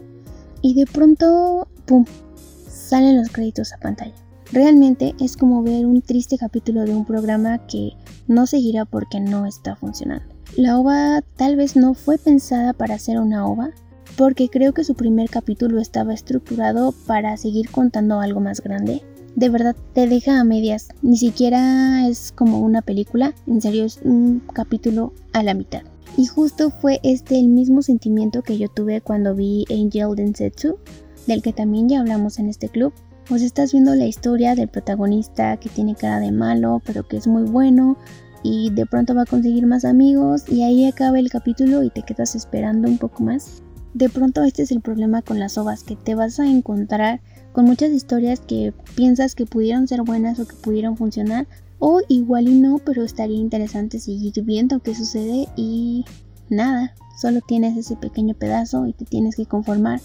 y 0.63 0.73
de 0.73 0.87
pronto, 0.87 1.67
¡pum!, 1.85 2.05
salen 2.67 3.17
los 3.17 3.29
créditos 3.29 3.73
a 3.73 3.77
pantalla. 3.77 4.15
Realmente 4.51 5.13
es 5.19 5.37
como 5.37 5.61
ver 5.61 5.85
un 5.85 6.01
triste 6.01 6.37
capítulo 6.37 6.85
de 6.85 6.95
un 6.95 7.05
programa 7.05 7.59
que 7.67 7.91
no 8.27 8.47
seguirá 8.47 8.85
porque 8.85 9.19
no 9.19 9.45
está 9.45 9.75
funcionando. 9.75 10.25
La 10.55 10.79
ova 10.79 11.21
tal 11.35 11.55
vez 11.55 11.75
no 11.75 11.93
fue 11.93 12.17
pensada 12.17 12.73
para 12.73 12.97
ser 12.97 13.19
una 13.19 13.45
ova, 13.45 13.71
porque 14.15 14.49
creo 14.49 14.73
que 14.73 14.83
su 14.83 14.95
primer 14.95 15.29
capítulo 15.29 15.81
estaba 15.81 16.13
estructurado 16.13 16.93
para 17.07 17.35
seguir 17.37 17.69
contando 17.69 18.19
algo 18.19 18.39
más 18.39 18.61
grande. 18.61 19.03
De 19.35 19.49
verdad 19.49 19.75
te 19.93 20.07
deja 20.07 20.39
a 20.39 20.43
medias, 20.43 20.89
ni 21.01 21.17
siquiera 21.17 22.07
es 22.07 22.31
como 22.31 22.59
una 22.59 22.83
película, 22.83 23.33
en 23.47 23.61
serio 23.61 23.83
es 23.83 23.99
un 24.03 24.41
capítulo 24.53 25.13
a 25.33 25.41
la 25.41 25.55
mitad. 25.55 25.81
Y 26.17 26.27
justo 26.27 26.69
fue 26.69 26.99
este 27.03 27.39
el 27.39 27.47
mismo 27.47 27.81
sentimiento 27.81 28.43
que 28.43 28.57
yo 28.57 28.69
tuve 28.69 29.01
cuando 29.01 29.35
vi 29.35 29.65
Angel 29.71 30.15
Densetsu, 30.15 30.77
del 31.27 31.41
que 31.41 31.53
también 31.53 31.89
ya 31.89 31.99
hablamos 31.99 32.37
en 32.37 32.49
este 32.49 32.69
club, 32.69 32.93
pues 33.27 33.41
estás 33.41 33.71
viendo 33.71 33.95
la 33.95 34.05
historia 34.05 34.53
del 34.55 34.67
protagonista 34.67 35.57
que 35.57 35.69
tiene 35.69 35.95
cara 35.95 36.19
de 36.19 36.31
malo, 36.31 36.81
pero 36.85 37.07
que 37.07 37.17
es 37.17 37.27
muy 37.27 37.43
bueno 37.43 37.97
y 38.43 38.69
de 38.71 38.85
pronto 38.85 39.15
va 39.15 39.21
a 39.21 39.25
conseguir 39.25 39.65
más 39.65 39.85
amigos 39.85 40.43
y 40.49 40.63
ahí 40.63 40.85
acaba 40.85 41.17
el 41.17 41.29
capítulo 41.29 41.81
y 41.81 41.89
te 41.89 42.03
quedas 42.03 42.35
esperando 42.35 42.89
un 42.89 42.97
poco 42.97 43.23
más. 43.23 43.63
De 43.93 44.09
pronto 44.09 44.43
este 44.43 44.63
es 44.63 44.71
el 44.71 44.81
problema 44.81 45.21
con 45.21 45.39
las 45.39 45.57
ovas, 45.57 45.83
que 45.83 45.95
te 45.95 46.15
vas 46.15 46.39
a 46.39 46.47
encontrar 46.47 47.21
con 47.53 47.65
muchas 47.65 47.91
historias 47.91 48.39
que 48.41 48.73
piensas 48.95 49.35
que 49.35 49.45
pudieron 49.45 49.87
ser 49.87 50.01
buenas 50.01 50.39
o 50.39 50.47
que 50.47 50.55
pudieron 50.55 50.97
funcionar, 50.97 51.47
o 51.85 51.99
igual 52.07 52.47
y 52.47 52.57
no, 52.61 52.79
pero 52.79 53.03
estaría 53.03 53.37
interesante 53.37 53.99
seguir 53.99 54.41
viendo 54.45 54.79
qué 54.79 54.95
sucede 54.95 55.49
y 55.57 56.05
nada, 56.49 56.95
solo 57.19 57.41
tienes 57.45 57.75
ese 57.75 57.97
pequeño 57.97 58.35
pedazo 58.35 58.87
y 58.87 58.93
te 58.93 59.03
tienes 59.03 59.35
que 59.35 59.45
conformar 59.45 59.99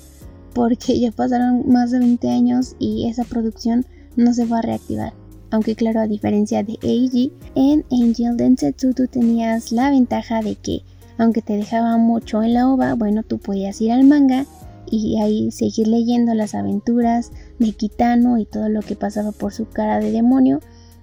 porque 0.54 0.98
ya 0.98 1.12
pasaron 1.12 1.68
más 1.68 1.92
de 1.92 2.00
20 2.00 2.30
años 2.30 2.74
y 2.80 3.06
esa 3.08 3.22
producción 3.22 3.86
no 4.16 4.34
se 4.34 4.44
va 4.44 4.58
a 4.58 4.62
reactivar. 4.62 5.12
Aunque 5.52 5.76
claro, 5.76 6.00
a 6.00 6.08
diferencia 6.08 6.64
de 6.64 6.80
Eiji, 6.82 7.32
en 7.54 7.84
Angel 7.92 8.36
Densetsu 8.36 8.92
tú 8.92 9.06
tenías 9.06 9.70
la 9.70 9.90
ventaja 9.90 10.42
de 10.42 10.56
que, 10.56 10.82
aunque 11.16 11.42
te 11.42 11.56
dejaba 11.56 11.96
mucho 11.96 12.42
en 12.42 12.54
la 12.54 12.68
ova, 12.68 12.94
bueno, 12.94 13.22
tú 13.22 13.38
podías 13.38 13.80
ir 13.80 13.92
al 13.92 14.02
manga 14.02 14.46
y 14.90 15.20
ahí 15.20 15.52
seguir 15.52 15.86
leyendo 15.86 16.34
las 16.34 16.56
aventuras 16.56 17.30
de 17.60 17.70
Kitano 17.70 18.36
y 18.36 18.46
todo 18.46 18.68
lo 18.68 18.82
que 18.82 18.96
pasaba 18.96 19.30
por 19.30 19.52
su 19.52 19.66
cara 19.66 20.00
de 20.00 20.10
demonio. 20.10 20.58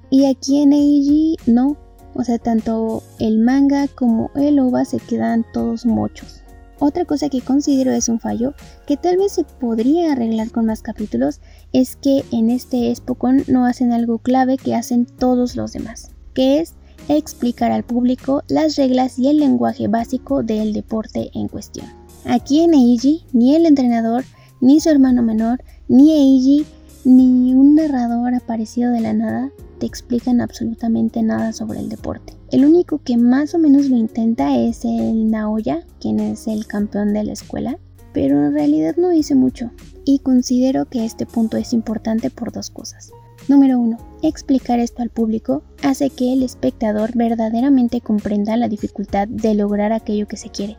Y 0.09 0.25
aquí 0.25 0.61
en 0.61 0.73
Eiji 0.73 1.37
no, 1.45 1.77
o 2.13 2.23
sea, 2.23 2.37
tanto 2.37 3.03
el 3.19 3.39
manga 3.39 3.87
como 3.87 4.31
el 4.35 4.59
ova 4.59 4.85
se 4.85 4.99
quedan 4.99 5.45
todos 5.53 5.85
mochos. 5.85 6.41
Otra 6.79 7.05
cosa 7.05 7.29
que 7.29 7.41
considero 7.41 7.91
es 7.91 8.09
un 8.09 8.19
fallo 8.19 8.53
que 8.85 8.97
tal 8.97 9.17
vez 9.17 9.31
se 9.31 9.45
podría 9.45 10.11
arreglar 10.11 10.51
con 10.51 10.65
más 10.65 10.81
capítulos 10.81 11.39
es 11.71 11.95
que 11.95 12.23
en 12.31 12.49
este 12.49 12.91
Espocon 12.91 13.43
no 13.47 13.65
hacen 13.65 13.93
algo 13.93 14.17
clave 14.19 14.57
que 14.57 14.75
hacen 14.75 15.05
todos 15.05 15.55
los 15.55 15.71
demás, 15.71 16.11
que 16.33 16.59
es 16.59 16.73
explicar 17.07 17.71
al 17.71 17.83
público 17.83 18.43
las 18.49 18.75
reglas 18.75 19.17
y 19.19 19.29
el 19.29 19.37
lenguaje 19.37 19.87
básico 19.87 20.43
del 20.43 20.73
deporte 20.73 21.31
en 21.33 21.47
cuestión. 21.47 21.87
Aquí 22.25 22.61
en 22.61 22.73
Eiji, 22.73 23.23
ni 23.31 23.55
el 23.55 23.65
entrenador, 23.65 24.25
ni 24.59 24.79
su 24.79 24.89
hermano 24.89 25.21
menor, 25.21 25.63
ni 25.87 26.11
Eiji, 26.11 26.65
ni 27.05 27.53
un 27.53 27.75
narrador 27.75 28.33
aparecido 28.33 28.91
de 28.91 28.99
la 28.99 29.13
nada 29.13 29.51
te 29.79 29.85
explican 29.85 30.41
absolutamente 30.41 31.21
nada 31.21 31.53
sobre 31.53 31.79
el 31.79 31.89
deporte. 31.89 32.33
El 32.51 32.65
único 32.65 33.01
que 33.03 33.17
más 33.17 33.53
o 33.53 33.59
menos 33.59 33.87
lo 33.87 33.97
intenta 33.97 34.57
es 34.57 34.85
el 34.85 35.29
Naoya, 35.29 35.83
quien 35.99 36.19
es 36.19 36.47
el 36.47 36.67
campeón 36.67 37.13
de 37.13 37.23
la 37.23 37.33
escuela, 37.33 37.77
pero 38.13 38.45
en 38.45 38.53
realidad 38.53 38.95
no 38.97 39.09
dice 39.09 39.35
mucho. 39.35 39.71
Y 40.05 40.19
considero 40.19 40.85
que 40.85 41.03
este 41.03 41.25
punto 41.25 41.57
es 41.57 41.73
importante 41.73 42.29
por 42.29 42.51
dos 42.51 42.69
cosas. 42.69 43.11
Número 43.47 43.77
uno, 43.77 43.97
explicar 44.23 44.79
esto 44.79 45.01
al 45.01 45.09
público 45.09 45.63
hace 45.83 46.09
que 46.09 46.33
el 46.33 46.41
espectador 46.41 47.11
verdaderamente 47.15 48.01
comprenda 48.01 48.57
la 48.57 48.69
dificultad 48.69 49.27
de 49.27 49.53
lograr 49.53 49.93
aquello 49.93 50.27
que 50.27 50.37
se 50.37 50.49
quiere, 50.49 50.77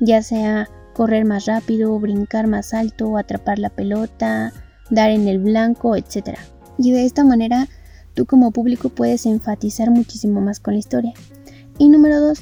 ya 0.00 0.22
sea 0.22 0.68
correr 0.94 1.24
más 1.24 1.46
rápido, 1.46 1.98
brincar 2.00 2.48
más 2.48 2.74
alto, 2.74 3.16
atrapar 3.18 3.58
la 3.58 3.70
pelota, 3.70 4.52
dar 4.90 5.10
en 5.10 5.28
el 5.28 5.38
blanco, 5.38 5.94
etc. 5.94 6.38
Y 6.78 6.90
de 6.90 7.04
esta 7.04 7.24
manera 7.24 7.68
tú 8.14 8.26
como 8.26 8.50
público 8.50 8.88
puedes 8.88 9.26
enfatizar 9.26 9.90
muchísimo 9.90 10.40
más 10.40 10.60
con 10.60 10.74
la 10.74 10.80
historia. 10.80 11.14
Y 11.78 11.88
número 11.88 12.20
dos, 12.20 12.40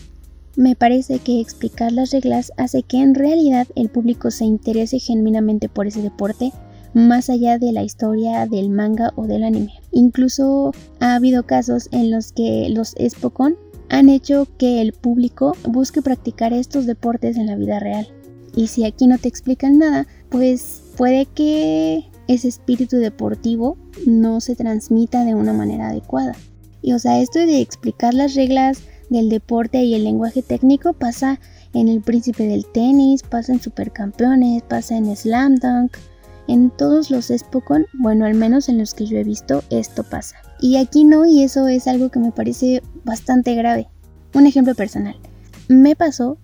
me 0.56 0.74
parece 0.74 1.20
que 1.20 1.40
explicar 1.40 1.92
las 1.92 2.10
reglas 2.10 2.52
hace 2.56 2.82
que 2.82 2.98
en 2.98 3.14
realidad 3.14 3.66
el 3.76 3.88
público 3.88 4.30
se 4.30 4.44
interese 4.44 4.98
genuinamente 4.98 5.68
por 5.68 5.86
ese 5.86 6.02
deporte 6.02 6.52
más 6.92 7.30
allá 7.30 7.58
de 7.58 7.72
la 7.72 7.84
historia 7.84 8.46
del 8.46 8.68
manga 8.68 9.12
o 9.16 9.26
del 9.26 9.44
anime. 9.44 9.74
Incluso 9.92 10.72
ha 10.98 11.14
habido 11.14 11.44
casos 11.44 11.88
en 11.92 12.10
los 12.10 12.32
que 12.32 12.68
los 12.70 12.94
Spokon 13.08 13.56
han 13.88 14.08
hecho 14.08 14.46
que 14.58 14.80
el 14.80 14.92
público 14.92 15.56
busque 15.68 16.02
practicar 16.02 16.52
estos 16.52 16.86
deportes 16.86 17.36
en 17.36 17.46
la 17.46 17.56
vida 17.56 17.80
real. 17.80 18.08
Y 18.54 18.66
si 18.66 18.84
aquí 18.84 19.06
no 19.06 19.18
te 19.18 19.28
explican 19.28 19.78
nada, 19.78 20.06
pues 20.30 20.82
puede 20.96 21.26
que 21.26 22.09
ese 22.30 22.46
espíritu 22.46 22.98
deportivo 22.98 23.76
no 24.06 24.40
se 24.40 24.54
transmita 24.54 25.24
de 25.24 25.34
una 25.34 25.52
manera 25.52 25.88
adecuada. 25.88 26.36
Y 26.80 26.92
o 26.92 26.98
sea, 27.00 27.20
esto 27.20 27.40
de 27.40 27.60
explicar 27.60 28.14
las 28.14 28.34
reglas 28.34 28.82
del 29.08 29.28
deporte 29.28 29.82
y 29.82 29.94
el 29.94 30.04
lenguaje 30.04 30.40
técnico 30.40 30.92
pasa 30.92 31.40
en 31.74 31.88
el 31.88 32.00
príncipe 32.00 32.46
del 32.46 32.66
tenis, 32.66 33.24
pasa 33.24 33.52
en 33.52 33.60
supercampeones, 33.60 34.62
pasa 34.62 34.96
en 34.96 35.14
slam 35.16 35.56
dunk, 35.56 35.96
en 36.46 36.70
todos 36.70 37.10
los 37.10 37.32
Spokon, 37.36 37.86
bueno, 37.94 38.24
al 38.24 38.34
menos 38.34 38.68
en 38.68 38.78
los 38.78 38.94
que 38.94 39.06
yo 39.06 39.18
he 39.18 39.24
visto, 39.24 39.64
esto 39.70 40.04
pasa. 40.04 40.36
Y 40.60 40.76
aquí 40.76 41.04
no, 41.04 41.26
y 41.26 41.42
eso 41.42 41.66
es 41.66 41.88
algo 41.88 42.10
que 42.10 42.20
me 42.20 42.30
parece 42.30 42.80
bastante 43.04 43.56
grave. 43.56 43.88
Un 44.34 44.46
ejemplo 44.46 44.76
personal. 44.76 45.16
Me 45.68 45.96
pasó 45.96 46.38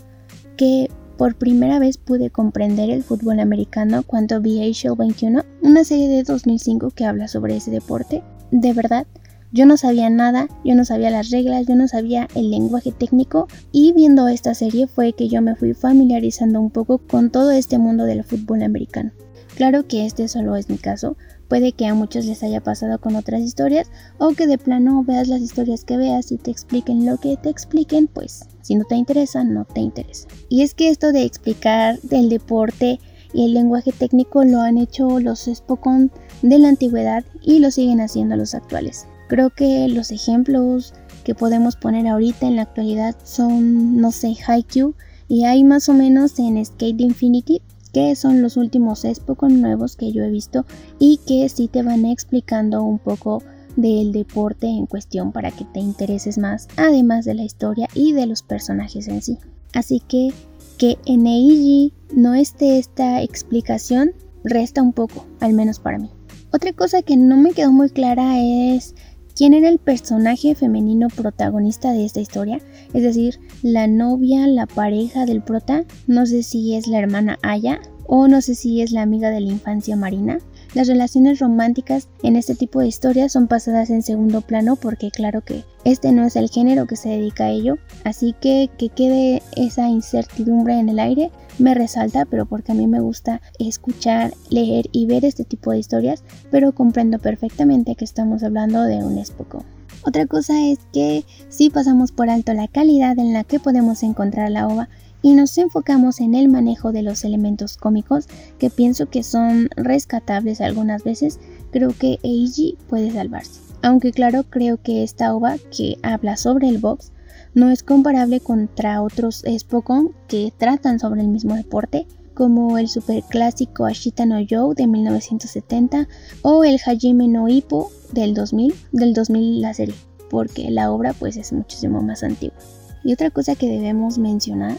que 0.56 0.90
por 1.16 1.36
primera 1.36 1.78
vez 1.78 1.98
pude 1.98 2.30
comprender 2.30 2.90
el 2.90 3.02
fútbol 3.02 3.40
americano 3.40 4.02
cuando 4.02 4.40
vi 4.40 4.68
Asian 4.68 4.96
21, 4.96 5.42
una 5.62 5.84
serie 5.84 6.08
de 6.08 6.22
2005 6.22 6.90
que 6.90 7.04
habla 7.04 7.28
sobre 7.28 7.56
ese 7.56 7.70
deporte. 7.70 8.22
De 8.50 8.72
verdad, 8.72 9.06
yo 9.52 9.64
no 9.64 9.76
sabía 9.76 10.10
nada, 10.10 10.48
yo 10.64 10.74
no 10.74 10.84
sabía 10.84 11.10
las 11.10 11.30
reglas, 11.30 11.66
yo 11.66 11.76
no 11.76 11.88
sabía 11.88 12.28
el 12.34 12.50
lenguaje 12.50 12.92
técnico 12.92 13.48
y 13.72 13.92
viendo 13.92 14.28
esta 14.28 14.54
serie 14.54 14.86
fue 14.86 15.12
que 15.12 15.28
yo 15.28 15.40
me 15.40 15.56
fui 15.56 15.72
familiarizando 15.72 16.60
un 16.60 16.70
poco 16.70 16.98
con 16.98 17.30
todo 17.30 17.50
este 17.52 17.78
mundo 17.78 18.04
del 18.04 18.24
fútbol 18.24 18.62
americano. 18.62 19.12
Claro 19.56 19.86
que 19.86 20.04
este 20.04 20.28
solo 20.28 20.56
es 20.56 20.68
mi 20.68 20.76
caso, 20.76 21.16
puede 21.48 21.72
que 21.72 21.86
a 21.86 21.94
muchos 21.94 22.24
les 22.26 22.42
haya 22.42 22.60
pasado 22.60 22.98
con 22.98 23.16
otras 23.16 23.40
historias 23.40 23.90
o 24.18 24.30
que 24.30 24.46
de 24.46 24.58
plano 24.58 25.04
veas 25.04 25.28
las 25.28 25.40
historias 25.40 25.84
que 25.84 25.96
veas 25.96 26.32
y 26.32 26.38
te 26.38 26.50
expliquen 26.50 27.06
lo 27.06 27.18
que 27.18 27.36
te 27.36 27.48
expliquen, 27.48 28.08
pues 28.08 28.44
si 28.62 28.74
no 28.74 28.84
te 28.84 28.96
interesa, 28.96 29.44
no 29.44 29.64
te 29.64 29.80
interesa. 29.80 30.28
Y 30.48 30.62
es 30.62 30.74
que 30.74 30.88
esto 30.88 31.12
de 31.12 31.24
explicar 31.24 32.00
del 32.02 32.28
deporte 32.28 32.98
y 33.32 33.44
el 33.44 33.54
lenguaje 33.54 33.92
técnico 33.92 34.44
lo 34.44 34.60
han 34.60 34.78
hecho 34.78 35.20
los 35.20 35.48
Spokon 35.52 36.10
de 36.42 36.58
la 36.58 36.68
antigüedad 36.68 37.24
y 37.42 37.58
lo 37.58 37.70
siguen 37.70 38.00
haciendo 38.00 38.36
los 38.36 38.54
actuales. 38.54 39.06
Creo 39.28 39.50
que 39.50 39.88
los 39.88 40.10
ejemplos 40.10 40.94
que 41.24 41.34
podemos 41.34 41.76
poner 41.76 42.06
ahorita 42.06 42.46
en 42.46 42.56
la 42.56 42.62
actualidad 42.62 43.16
son, 43.24 43.96
no 44.00 44.12
sé, 44.12 44.36
Haikyuu 44.46 44.94
y 45.28 45.44
hay 45.44 45.64
más 45.64 45.88
o 45.88 45.94
menos 45.94 46.38
en 46.38 46.64
Skate 46.64 47.00
Infinity 47.00 47.62
que 47.96 48.14
son 48.14 48.42
los 48.42 48.58
últimos 48.58 49.06
Spokon 49.10 49.62
nuevos 49.62 49.96
que 49.96 50.12
yo 50.12 50.22
he 50.22 50.28
visto 50.28 50.66
y 50.98 51.18
que 51.26 51.48
sí 51.48 51.66
te 51.66 51.82
van 51.82 52.04
explicando 52.04 52.84
un 52.84 52.98
poco 52.98 53.42
del 53.74 54.12
deporte 54.12 54.66
en 54.66 54.84
cuestión 54.84 55.32
para 55.32 55.50
que 55.50 55.64
te 55.64 55.80
intereses 55.80 56.36
más, 56.36 56.68
además 56.76 57.24
de 57.24 57.32
la 57.32 57.44
historia 57.44 57.88
y 57.94 58.12
de 58.12 58.26
los 58.26 58.42
personajes 58.42 59.08
en 59.08 59.22
sí. 59.22 59.38
Así 59.72 60.00
que 60.00 60.34
que 60.76 60.98
en 61.06 61.26
Eiji 61.26 61.94
no 62.14 62.34
esté 62.34 62.78
esta 62.78 63.22
explicación 63.22 64.12
resta 64.44 64.82
un 64.82 64.92
poco, 64.92 65.24
al 65.40 65.54
menos 65.54 65.78
para 65.78 65.98
mí. 65.98 66.10
Otra 66.52 66.74
cosa 66.74 67.00
que 67.00 67.16
no 67.16 67.38
me 67.38 67.52
quedó 67.52 67.72
muy 67.72 67.88
clara 67.88 68.38
es 68.38 68.94
quién 69.36 69.54
era 69.54 69.68
el 69.68 69.78
personaje 69.78 70.54
femenino 70.54 71.08
protagonista 71.08 71.92
de 71.92 72.04
esta 72.04 72.20
historia, 72.20 72.60
es 72.94 73.02
decir, 73.02 73.38
la 73.62 73.86
novia, 73.86 74.46
la 74.46 74.66
pareja 74.66 75.26
del 75.26 75.42
prota, 75.42 75.84
no 76.06 76.26
sé 76.26 76.42
si 76.42 76.74
es 76.74 76.86
la 76.86 76.98
hermana 76.98 77.38
Aya 77.42 77.80
o 78.06 78.28
no 78.28 78.40
sé 78.40 78.54
si 78.54 78.80
es 78.80 78.92
la 78.92 79.02
amiga 79.02 79.30
de 79.30 79.40
la 79.40 79.52
infancia 79.52 79.96
Marina. 79.96 80.38
Las 80.76 80.88
relaciones 80.88 81.38
románticas 81.38 82.06
en 82.22 82.36
este 82.36 82.54
tipo 82.54 82.80
de 82.80 82.86
historias 82.86 83.32
son 83.32 83.48
pasadas 83.48 83.88
en 83.88 84.02
segundo 84.02 84.42
plano 84.42 84.76
porque 84.76 85.10
claro 85.10 85.40
que 85.40 85.64
este 85.84 86.12
no 86.12 86.26
es 86.26 86.36
el 86.36 86.50
género 86.50 86.86
que 86.86 86.96
se 86.96 87.08
dedica 87.08 87.46
a 87.46 87.50
ello, 87.50 87.78
así 88.04 88.34
que 88.42 88.68
que 88.76 88.90
quede 88.90 89.42
esa 89.56 89.88
incertidumbre 89.88 90.78
en 90.78 90.90
el 90.90 90.98
aire 90.98 91.30
me 91.58 91.72
resalta, 91.72 92.26
pero 92.26 92.44
porque 92.44 92.72
a 92.72 92.74
mí 92.74 92.86
me 92.86 93.00
gusta 93.00 93.40
escuchar, 93.58 94.34
leer 94.50 94.84
y 94.92 95.06
ver 95.06 95.24
este 95.24 95.44
tipo 95.44 95.70
de 95.70 95.78
historias, 95.78 96.22
pero 96.50 96.74
comprendo 96.74 97.18
perfectamente 97.20 97.94
que 97.94 98.04
estamos 98.04 98.42
hablando 98.42 98.82
de 98.82 98.98
un 98.98 99.16
espocón. 99.16 99.64
Otra 100.02 100.26
cosa 100.26 100.62
es 100.66 100.78
que 100.92 101.24
si 101.48 101.70
pasamos 101.70 102.12
por 102.12 102.28
alto 102.28 102.52
la 102.52 102.68
calidad 102.68 103.18
en 103.18 103.32
la 103.32 103.44
que 103.44 103.58
podemos 103.58 104.02
encontrar 104.02 104.50
la 104.50 104.68
ova 104.68 104.90
y 105.26 105.32
nos 105.32 105.58
enfocamos 105.58 106.20
en 106.20 106.36
el 106.36 106.48
manejo 106.48 106.92
de 106.92 107.02
los 107.02 107.24
elementos 107.24 107.76
cómicos 107.76 108.28
que 108.60 108.70
pienso 108.70 109.06
que 109.06 109.24
son 109.24 109.68
rescatables 109.74 110.60
algunas 110.60 111.02
veces, 111.02 111.40
creo 111.72 111.90
que 111.90 112.20
Eiji 112.22 112.78
puede 112.88 113.10
salvarse. 113.10 113.60
Aunque 113.82 114.12
claro, 114.12 114.44
creo 114.44 114.80
que 114.80 115.02
esta 115.02 115.34
ova 115.34 115.56
que 115.76 115.98
habla 116.04 116.36
sobre 116.36 116.68
el 116.68 116.78
box 116.78 117.10
no 117.54 117.72
es 117.72 117.82
comparable 117.82 118.38
contra 118.38 119.02
otros 119.02 119.42
Spokon 119.58 120.12
que 120.28 120.52
tratan 120.56 121.00
sobre 121.00 121.22
el 121.22 121.28
mismo 121.28 121.56
deporte, 121.56 122.06
como 122.32 122.78
el 122.78 122.86
superclásico 122.86 123.84
Ashita 123.84 124.26
no 124.26 124.38
Yo 124.38 124.74
de 124.74 124.86
1970 124.86 126.06
o 126.42 126.62
el 126.62 126.78
Hajime 126.78 127.26
no 127.26 127.48
Ippo 127.48 127.90
del 128.12 128.32
2000, 128.32 128.72
del 128.92 129.12
2000 129.12 129.60
la 129.60 129.74
serie, 129.74 129.96
porque 130.30 130.70
la 130.70 130.92
obra 130.92 131.14
pues 131.14 131.36
es 131.36 131.52
muchísimo 131.52 132.00
más 132.00 132.22
antigua. 132.22 132.58
Y 133.02 133.12
otra 133.12 133.30
cosa 133.30 133.56
que 133.56 133.68
debemos 133.68 134.18
mencionar 134.18 134.76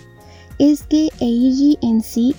es 0.59 0.83
que 0.83 1.09
Eiji 1.19 1.77
en 1.81 2.01
sí 2.01 2.35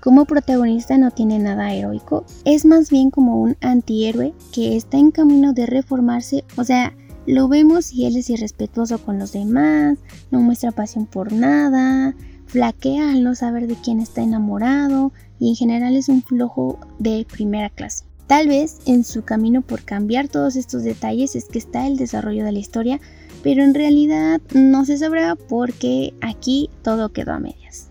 como 0.00 0.24
protagonista 0.24 0.98
no 0.98 1.10
tiene 1.10 1.40
nada 1.40 1.74
heroico, 1.74 2.24
es 2.44 2.64
más 2.64 2.90
bien 2.90 3.10
como 3.10 3.40
un 3.40 3.56
antihéroe 3.60 4.34
que 4.52 4.76
está 4.76 4.98
en 4.98 5.10
camino 5.10 5.52
de 5.52 5.66
reformarse, 5.66 6.44
o 6.56 6.62
sea, 6.62 6.94
lo 7.26 7.48
vemos 7.48 7.92
y 7.92 8.06
él 8.06 8.16
es 8.16 8.30
irrespetuoso 8.30 8.98
con 8.98 9.18
los 9.18 9.32
demás, 9.32 9.98
no 10.30 10.40
muestra 10.40 10.70
pasión 10.70 11.06
por 11.06 11.32
nada, 11.32 12.14
flaquea 12.46 13.10
al 13.10 13.24
no 13.24 13.34
saber 13.34 13.66
de 13.66 13.74
quién 13.74 13.98
está 13.98 14.22
enamorado 14.22 15.12
y 15.40 15.48
en 15.48 15.56
general 15.56 15.96
es 15.96 16.08
un 16.08 16.22
flojo 16.22 16.78
de 17.00 17.26
primera 17.28 17.68
clase. 17.68 18.04
Tal 18.28 18.48
vez 18.48 18.78
en 18.86 19.04
su 19.04 19.24
camino 19.24 19.62
por 19.62 19.82
cambiar 19.82 20.28
todos 20.28 20.56
estos 20.56 20.82
detalles 20.82 21.36
es 21.36 21.46
que 21.46 21.58
está 21.58 21.86
el 21.86 21.96
desarrollo 21.96 22.44
de 22.44 22.52
la 22.52 22.58
historia, 22.58 23.00
pero 23.46 23.62
en 23.62 23.74
realidad 23.74 24.40
no 24.54 24.84
se 24.84 24.98
sabrá 24.98 25.36
porque 25.36 26.14
aquí 26.20 26.68
todo 26.82 27.12
quedó 27.12 27.30
a 27.30 27.38
medias. 27.38 27.90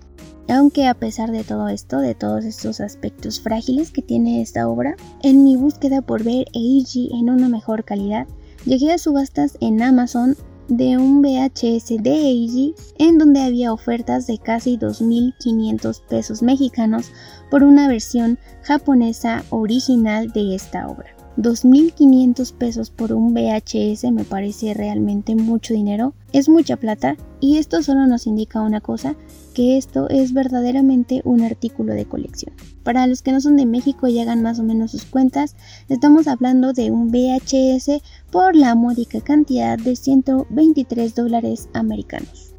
Aunque 0.50 0.86
a 0.86 0.94
pesar 0.96 1.32
de 1.32 1.46
todo 1.46 1.70
esto, 1.70 2.00
de 2.00 2.14
todos 2.14 2.44
estos 2.44 2.82
aspectos 2.82 3.40
frágiles 3.40 3.92
que 3.92 4.02
tiene 4.02 4.42
esta 4.42 4.68
obra, 4.68 4.98
en 5.24 5.46
mi 5.46 5.56
búsqueda 5.56 6.02
por 6.02 6.26
ver 6.26 6.48
Eiji 6.54 7.10
en 7.14 7.30
una 7.30 7.48
mejor 7.48 7.86
calidad, 7.86 8.28
llegué 8.66 8.92
a 8.92 8.98
subastas 8.98 9.58
en 9.62 9.82
Amazon 9.82 10.36
de 10.68 10.98
un 10.98 11.22
VHS 11.22 12.04
de 12.04 12.12
Eiji 12.12 12.76
en 12.98 13.18
donde 13.18 13.40
había 13.40 13.72
ofertas 13.72 14.28
de 14.28 14.38
casi 14.38 14.78
2.500 14.78 16.02
pesos 16.10 16.44
mexicanos 16.44 17.14
por 17.50 17.64
una 17.64 17.88
versión 17.88 18.38
japonesa 18.62 19.46
original 19.52 20.34
de 20.34 20.54
esta 20.54 20.90
obra. 20.90 21.15
2.500 21.38 22.54
pesos 22.54 22.90
por 22.90 23.12
un 23.12 23.34
VHS 23.34 24.12
me 24.12 24.24
parece 24.24 24.74
realmente 24.74 25.36
mucho 25.36 25.74
dinero, 25.74 26.14
es 26.32 26.48
mucha 26.48 26.78
plata 26.78 27.18
y 27.42 27.58
esto 27.58 27.84
solo 27.84 28.08
nos 28.08 28.26
indica 28.26 28.62
una 28.62 28.80
cosa, 28.80 29.16
que 29.54 29.78
esto 29.78 30.10
es 30.10 30.34
verdaderamente 30.34 31.22
un 31.26 31.42
artículo 31.42 31.94
de 31.94 32.06
colección. 32.06 32.54
Para 32.84 33.06
los 33.08 33.22
que 33.22 33.34
no 33.34 33.42
son 33.42 33.58
de 33.58 33.66
México 33.66 34.08
y 34.08 34.20
hagan 34.20 34.42
más 34.42 34.60
o 34.60 34.64
menos 34.64 34.92
sus 34.92 35.06
cuentas, 35.06 35.56
estamos 35.90 36.28
hablando 36.28 36.72
de 36.72 36.92
un 36.92 37.12
VHS 37.12 38.02
por 38.32 38.56
la 38.56 38.74
módica 38.76 39.20
cantidad 39.20 39.78
de 39.78 39.96
123 39.96 41.16
dólares 41.16 41.70
americanos. 41.74 42.54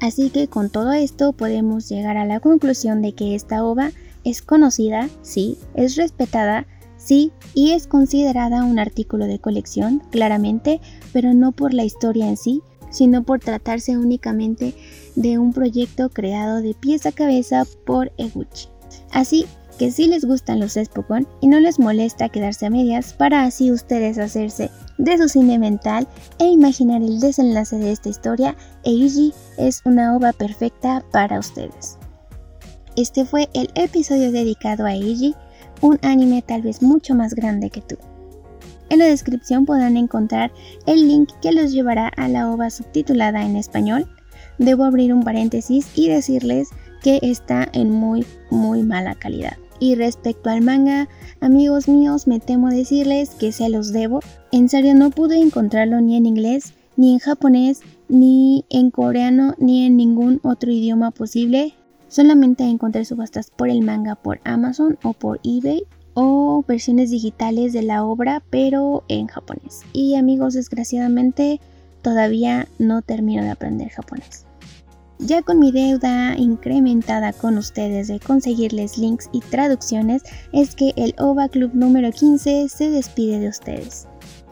Así 0.00 0.30
que 0.30 0.48
con 0.48 0.70
todo 0.70 0.92
esto 0.92 1.32
podemos 1.32 1.88
llegar 1.88 2.16
a 2.16 2.24
la 2.24 2.40
conclusión 2.40 3.02
de 3.02 3.12
que 3.12 3.34
esta 3.34 3.64
ova 3.64 3.90
es 4.24 4.42
conocida, 4.42 5.08
sí, 5.22 5.56
es 5.74 5.96
respetada, 5.96 6.66
Sí, 6.98 7.32
y 7.54 7.70
es 7.70 7.86
considerada 7.86 8.64
un 8.64 8.78
artículo 8.78 9.26
de 9.26 9.38
colección, 9.38 10.02
claramente, 10.10 10.80
pero 11.12 11.32
no 11.32 11.52
por 11.52 11.72
la 11.72 11.84
historia 11.84 12.28
en 12.28 12.36
sí, 12.36 12.60
sino 12.90 13.22
por 13.22 13.40
tratarse 13.40 13.96
únicamente 13.96 14.74
de 15.14 15.38
un 15.38 15.52
proyecto 15.52 16.10
creado 16.10 16.60
de 16.60 16.74
pies 16.74 17.06
a 17.06 17.12
cabeza 17.12 17.64
por 17.86 18.12
Eguchi. 18.18 18.68
Así 19.10 19.46
que 19.78 19.92
si 19.92 20.08
les 20.08 20.24
gustan 20.24 20.58
los 20.58 20.72
Spokon 20.72 21.26
y 21.40 21.46
no 21.46 21.60
les 21.60 21.78
molesta 21.78 22.28
quedarse 22.28 22.66
a 22.66 22.70
medias 22.70 23.12
para 23.12 23.44
así 23.44 23.70
ustedes 23.70 24.18
hacerse 24.18 24.70
de 24.98 25.18
su 25.18 25.28
cine 25.28 25.58
mental 25.58 26.08
e 26.40 26.46
imaginar 26.46 27.00
el 27.00 27.20
desenlace 27.20 27.76
de 27.76 27.92
esta 27.92 28.08
historia, 28.08 28.56
Eiji 28.84 29.32
es 29.56 29.82
una 29.84 30.16
obra 30.16 30.32
perfecta 30.32 31.04
para 31.12 31.38
ustedes. 31.38 31.96
Este 32.96 33.24
fue 33.24 33.48
el 33.54 33.70
episodio 33.76 34.32
dedicado 34.32 34.84
a 34.84 34.94
Eiji 34.94 35.36
un 35.80 35.98
anime 36.02 36.42
tal 36.42 36.62
vez 36.62 36.82
mucho 36.82 37.14
más 37.14 37.34
grande 37.34 37.70
que 37.70 37.80
tú. 37.80 37.96
En 38.90 39.00
la 39.00 39.06
descripción 39.06 39.66
podrán 39.66 39.96
encontrar 39.96 40.50
el 40.86 41.08
link 41.08 41.30
que 41.42 41.52
los 41.52 41.72
llevará 41.72 42.08
a 42.08 42.28
la 42.28 42.50
ova 42.50 42.70
subtitulada 42.70 43.44
en 43.44 43.56
español. 43.56 44.08
Debo 44.58 44.84
abrir 44.84 45.12
un 45.12 45.22
paréntesis 45.22 45.86
y 45.94 46.08
decirles 46.08 46.68
que 47.02 47.18
está 47.22 47.68
en 47.72 47.90
muy 47.90 48.26
muy 48.50 48.82
mala 48.82 49.14
calidad. 49.14 49.56
Y 49.80 49.94
respecto 49.94 50.50
al 50.50 50.62
manga, 50.62 51.08
amigos 51.40 51.86
míos, 51.86 52.26
me 52.26 52.40
temo 52.40 52.68
decirles 52.70 53.30
que 53.30 53.52
se 53.52 53.68
los 53.68 53.92
debo. 53.92 54.20
En 54.50 54.68
serio 54.68 54.94
no 54.94 55.10
pude 55.10 55.38
encontrarlo 55.38 56.00
ni 56.00 56.16
en 56.16 56.26
inglés, 56.26 56.72
ni 56.96 57.12
en 57.12 57.18
japonés, 57.20 57.82
ni 58.08 58.64
en 58.70 58.90
coreano, 58.90 59.54
ni 59.58 59.86
en 59.86 59.96
ningún 59.96 60.40
otro 60.42 60.72
idioma 60.72 61.12
posible. 61.12 61.74
Solamente 62.08 62.64
encontré 62.64 63.04
subastas 63.04 63.50
por 63.50 63.68
el 63.68 63.82
manga 63.82 64.14
por 64.14 64.40
Amazon 64.44 64.98
o 65.02 65.12
por 65.12 65.40
eBay 65.44 65.84
o 66.14 66.64
versiones 66.66 67.10
digitales 67.10 67.72
de 67.72 67.82
la 67.82 68.04
obra 68.04 68.42
pero 68.50 69.04
en 69.08 69.26
japonés. 69.26 69.82
Y 69.92 70.14
amigos, 70.16 70.54
desgraciadamente 70.54 71.60
todavía 72.02 72.66
no 72.78 73.02
termino 73.02 73.42
de 73.42 73.50
aprender 73.50 73.90
japonés. 73.90 74.46
Ya 75.20 75.42
con 75.42 75.58
mi 75.58 75.72
deuda 75.72 76.36
incrementada 76.38 77.32
con 77.32 77.58
ustedes 77.58 78.06
de 78.06 78.20
conseguirles 78.20 78.98
links 78.98 79.28
y 79.32 79.40
traducciones, 79.40 80.22
es 80.52 80.76
que 80.76 80.92
el 80.96 81.14
OVA 81.18 81.48
Club 81.48 81.72
número 81.74 82.12
15 82.12 82.68
se 82.68 82.90
despide 82.90 83.40
de 83.40 83.48
ustedes. 83.48 84.06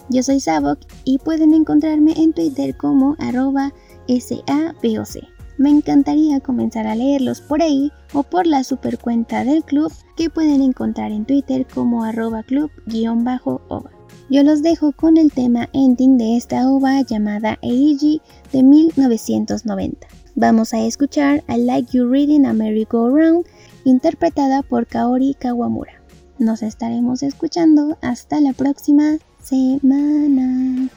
Yo 0.08 0.22
soy 0.22 0.40
Sabok 0.40 0.80
y 1.04 1.18
pueden 1.18 1.54
encontrarme 1.54 2.12
en 2.12 2.32
Twitter 2.32 2.76
como 2.76 3.16
arroba 3.18 3.72
SABOC. 4.08 5.35
Me 5.58 5.70
encantaría 5.70 6.40
comenzar 6.40 6.86
a 6.86 6.94
leerlos 6.94 7.40
por 7.40 7.62
ahí 7.62 7.90
o 8.12 8.22
por 8.22 8.46
la 8.46 8.62
super 8.62 8.98
cuenta 8.98 9.44
del 9.44 9.64
club 9.64 9.92
que 10.16 10.28
pueden 10.28 10.60
encontrar 10.60 11.12
en 11.12 11.24
Twitter 11.24 11.66
como 11.66 12.04
arroba 12.04 12.42
club-ova. 12.42 13.90
Yo 14.28 14.42
los 14.42 14.62
dejo 14.62 14.92
con 14.92 15.16
el 15.16 15.32
tema 15.32 15.68
ending 15.72 16.18
de 16.18 16.36
esta 16.36 16.68
ova 16.68 17.00
llamada 17.02 17.58
Eiji 17.62 18.20
de 18.52 18.62
1990. 18.62 20.06
Vamos 20.34 20.74
a 20.74 20.84
escuchar 20.84 21.42
I 21.48 21.58
Like 21.58 21.96
You 21.96 22.06
Reading 22.06 22.44
a 22.44 22.52
Merry 22.52 22.86
Go 22.90 23.08
Round 23.08 23.46
interpretada 23.84 24.62
por 24.62 24.86
Kaori 24.86 25.34
Kawamura. 25.38 26.02
Nos 26.38 26.62
estaremos 26.62 27.22
escuchando 27.22 27.96
hasta 28.02 28.40
la 28.40 28.52
próxima 28.52 29.16
semana. 29.42 30.90